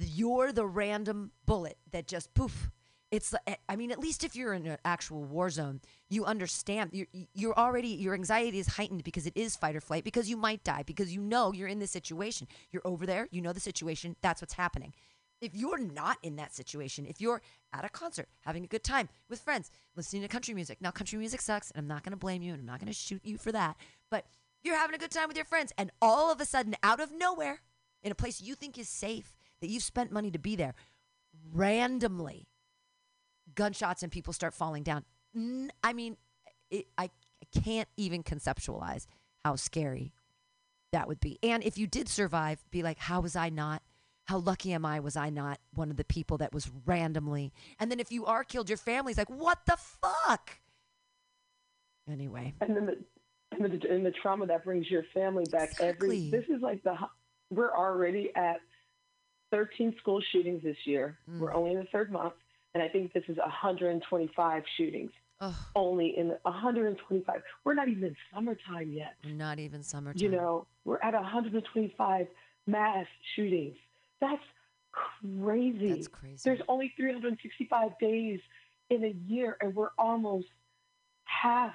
[0.00, 2.70] you're the random bullet that just poof.
[3.10, 3.34] It's
[3.68, 6.90] I mean, at least if you're in an actual war zone, you understand.
[6.92, 10.36] You're, you're already your anxiety is heightened because it is fight or flight because you
[10.36, 12.48] might die because you know you're in this situation.
[12.70, 13.28] You're over there.
[13.30, 14.16] You know the situation.
[14.20, 14.92] That's what's happening.
[15.40, 17.40] If you're not in that situation, if you're
[17.72, 20.78] at a concert having a good time with friends, listening to country music.
[20.80, 22.88] Now, country music sucks, and I'm not going to blame you, and I'm not going
[22.88, 23.76] to shoot you for that.
[24.10, 24.26] But
[24.62, 27.12] you're having a good time with your friends, and all of a sudden, out of
[27.12, 27.60] nowhere,
[28.02, 30.74] in a place you think is safe, that you've spent money to be there,
[31.52, 32.48] randomly
[33.54, 35.04] gunshots and people start falling down.
[35.82, 36.16] I mean,
[36.70, 39.06] it, I, I can't even conceptualize
[39.44, 40.12] how scary
[40.92, 41.38] that would be.
[41.42, 43.82] And if you did survive, be like, how was I not?
[44.28, 45.00] How lucky am I?
[45.00, 47.50] Was I not one of the people that was randomly?
[47.80, 50.58] And then if you are killed, your family's like, what the fuck?
[52.10, 52.98] Anyway, and then the
[53.52, 55.88] and the, and the trauma that brings your family back Exactly.
[55.88, 56.94] every this is like the
[57.50, 58.60] we're already at
[59.50, 61.38] 13 school shootings this year Mm.
[61.38, 62.32] we're only in the third month
[62.74, 65.10] and i think this is 125 shootings
[65.40, 70.22] ugh, only in 125 we're not even in summertime yet not even summertime.
[70.22, 72.26] you know we're at 125
[72.66, 73.06] mass
[73.36, 73.76] shootings
[74.20, 74.42] that's
[74.92, 76.40] crazy That's crazy.
[76.44, 78.40] there's only 365 days
[78.90, 80.46] in a year and we're almost
[81.24, 81.74] half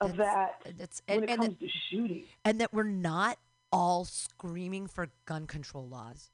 [0.00, 2.24] of That's- that That's when and, it and, comes to shooting.
[2.44, 3.38] and that we're not
[3.70, 6.30] all screaming for gun control laws.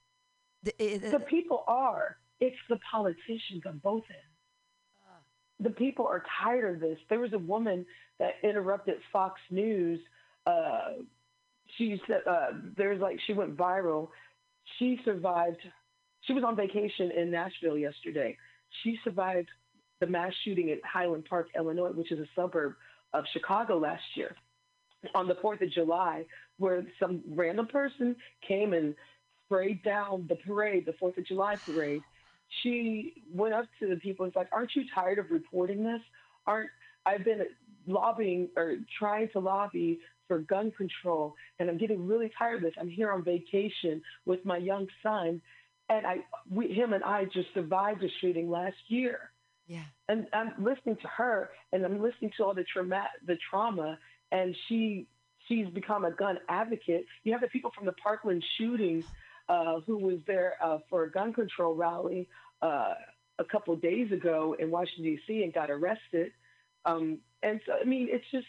[0.63, 2.17] The, it- The people are.
[2.39, 4.23] It's the politicians on both ends.
[5.61, 6.97] The people are tired of this.
[7.09, 7.85] There was a woman
[8.17, 9.99] that interrupted Fox News.
[10.47, 10.93] Uh,
[11.77, 14.07] she said uh, there's like she went viral.
[14.77, 15.61] She survived.
[16.21, 18.37] She was on vacation in Nashville yesterday.
[18.83, 19.49] She survived
[19.99, 22.73] the mass shooting at Highland Park, Illinois, which is a suburb
[23.13, 24.35] of Chicago last year,
[25.15, 26.25] on the Fourth of July,
[26.57, 28.15] where some random person
[28.47, 28.95] came and
[29.45, 32.01] sprayed down the parade, the Fourth of July parade.
[32.61, 36.01] She went up to the people and was like, "Aren't you tired of reporting this?
[36.45, 36.69] Aren't
[37.05, 37.45] I've been
[37.87, 39.99] lobbying or trying to lobby
[40.29, 42.73] for gun control, and I'm getting really tired of this.
[42.79, 45.41] I'm here on vacation with my young son,
[45.89, 46.19] and I,
[46.49, 49.31] we, him and I just survived a shooting last year."
[49.69, 49.83] yeah.
[50.09, 53.99] and I'm listening to her, and I'm listening to all the trauma, the trauma,
[54.31, 55.07] and she
[55.47, 57.05] she's become a gun advocate.
[57.23, 59.05] You have the people from the Parkland shootings
[59.47, 62.27] uh, who was there uh, for a gun control rally
[62.63, 62.95] uh,
[63.37, 65.43] a couple days ago in Washington D.C.
[65.43, 66.31] and got arrested.
[66.85, 68.47] Um, and so, I mean, it's just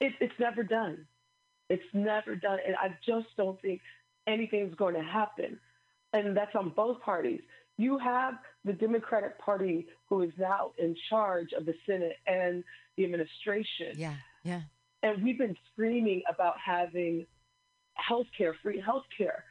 [0.00, 1.06] it, it's never done.
[1.68, 3.80] It's never done, and I just don't think
[4.26, 5.58] anything's going to happen.
[6.12, 7.42] And that's on both parties.
[7.76, 8.34] You have
[8.64, 12.64] the Democratic Party who is now in charge of the Senate and
[12.96, 13.92] the administration.
[13.96, 14.14] Yeah.
[14.42, 14.62] Yeah.
[15.02, 17.26] And we've been screaming about having
[17.94, 19.44] health care, free health care.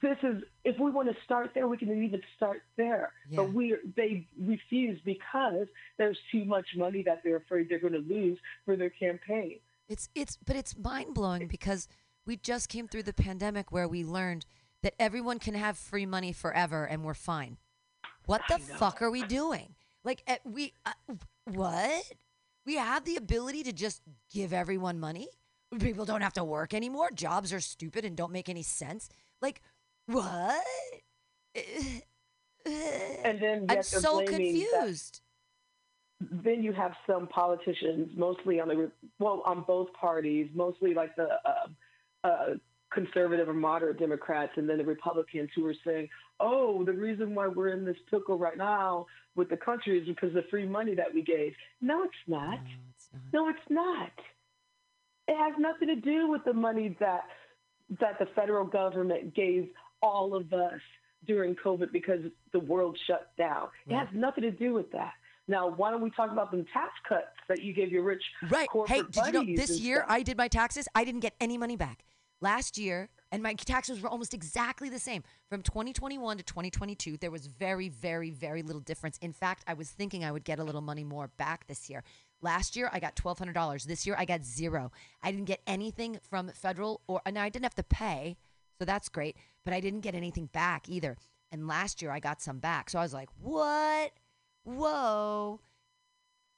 [0.00, 3.12] This is, if we want to start there, we can even start there.
[3.28, 3.36] Yeah.
[3.36, 5.66] But we, they refuse because
[5.98, 9.58] there's too much money that they're afraid they're going to lose for their campaign.
[9.88, 11.88] It's it's but it's mind blowing because
[12.26, 14.46] we just came through the pandemic where we learned
[14.82, 17.58] that everyone can have free money forever and we're fine.
[18.26, 19.74] What the fuck are we doing?
[20.04, 20.92] Like eh, we uh,
[21.44, 22.12] what?
[22.64, 24.02] We have the ability to just
[24.32, 25.28] give everyone money.
[25.80, 27.10] People don't have to work anymore.
[27.12, 29.08] Jobs are stupid and don't make any sense.
[29.40, 29.62] Like
[30.06, 30.62] what?
[32.64, 35.20] And then I'm so blaming that- confused.
[36.30, 41.28] Then you have some politicians, mostly on the well, on both parties, mostly like the
[41.44, 42.46] uh, uh,
[42.92, 46.08] conservative or moderate Democrats, and then the Republicans who are saying,
[46.40, 50.28] "Oh, the reason why we're in this pickle right now with the country is because
[50.28, 52.58] of the free money that we gave." No, it's not.
[52.60, 53.32] No, it's not.
[53.32, 54.12] No, it's not.
[55.28, 57.24] It has nothing to do with the money that
[58.00, 59.70] that the federal government gave
[60.02, 60.80] all of us
[61.26, 62.20] during COVID because
[62.52, 63.68] the world shut down.
[63.86, 65.12] It has nothing to do with that.
[65.48, 68.68] Now, why don't we talk about the tax cuts that you gave your rich Right.
[68.68, 70.10] corporate Hey, did you know this year stuff?
[70.10, 70.88] I did my taxes?
[70.94, 72.04] I didn't get any money back.
[72.40, 75.22] Last year, and my taxes were almost exactly the same.
[75.48, 79.16] From 2021 to 2022, there was very, very, very little difference.
[79.18, 82.02] In fact, I was thinking I would get a little money more back this year.
[82.40, 83.84] Last year, I got $1,200.
[83.84, 84.90] This year, I got zero.
[85.22, 88.36] I didn't get anything from federal or, and I didn't have to pay,
[88.78, 91.16] so that's great, but I didn't get anything back either.
[91.52, 92.90] And last year, I got some back.
[92.90, 94.12] So I was like, what?
[94.64, 95.60] Whoa.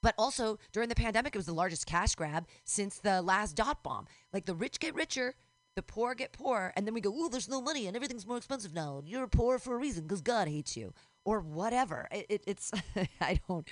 [0.03, 3.83] But also during the pandemic, it was the largest cash grab since the last dot
[3.83, 4.07] bomb.
[4.33, 5.35] Like the rich get richer,
[5.77, 8.37] the poor get poorer, and then we go, "Ooh, there's no money and everything's more
[8.37, 9.03] expensive now.
[9.05, 10.93] You're poor for a reason because God hates you,
[11.25, 12.71] or whatever." It, it, it's
[13.21, 13.67] I don't,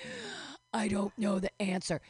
[0.73, 2.01] I don't know the answer.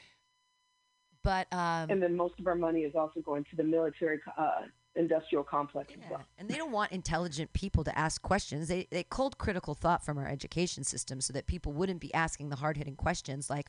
[1.24, 4.62] But um, and then most of our money is also going to the military uh,
[4.94, 6.22] industrial complex as well.
[6.38, 8.68] and they don't want intelligent people to ask questions.
[8.68, 12.50] They they culled critical thought from our education system so that people wouldn't be asking
[12.50, 13.68] the hard hitting questions like,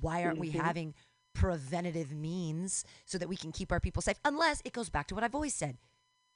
[0.00, 0.60] why aren't we Mhm.
[0.62, 0.94] having
[1.34, 4.18] preventative means so that we can keep our people safe?
[4.24, 5.76] Unless it goes back to what I've always said.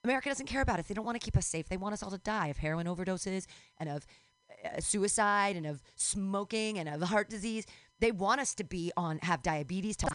[0.05, 0.87] America doesn't care about us.
[0.87, 1.69] They don't want to keep us safe.
[1.69, 3.47] They want us all to die of heroin overdoses
[3.79, 4.07] and of
[4.65, 7.67] uh, suicide and of smoking and of heart disease.
[7.99, 10.07] They want us to be on have diabetes, to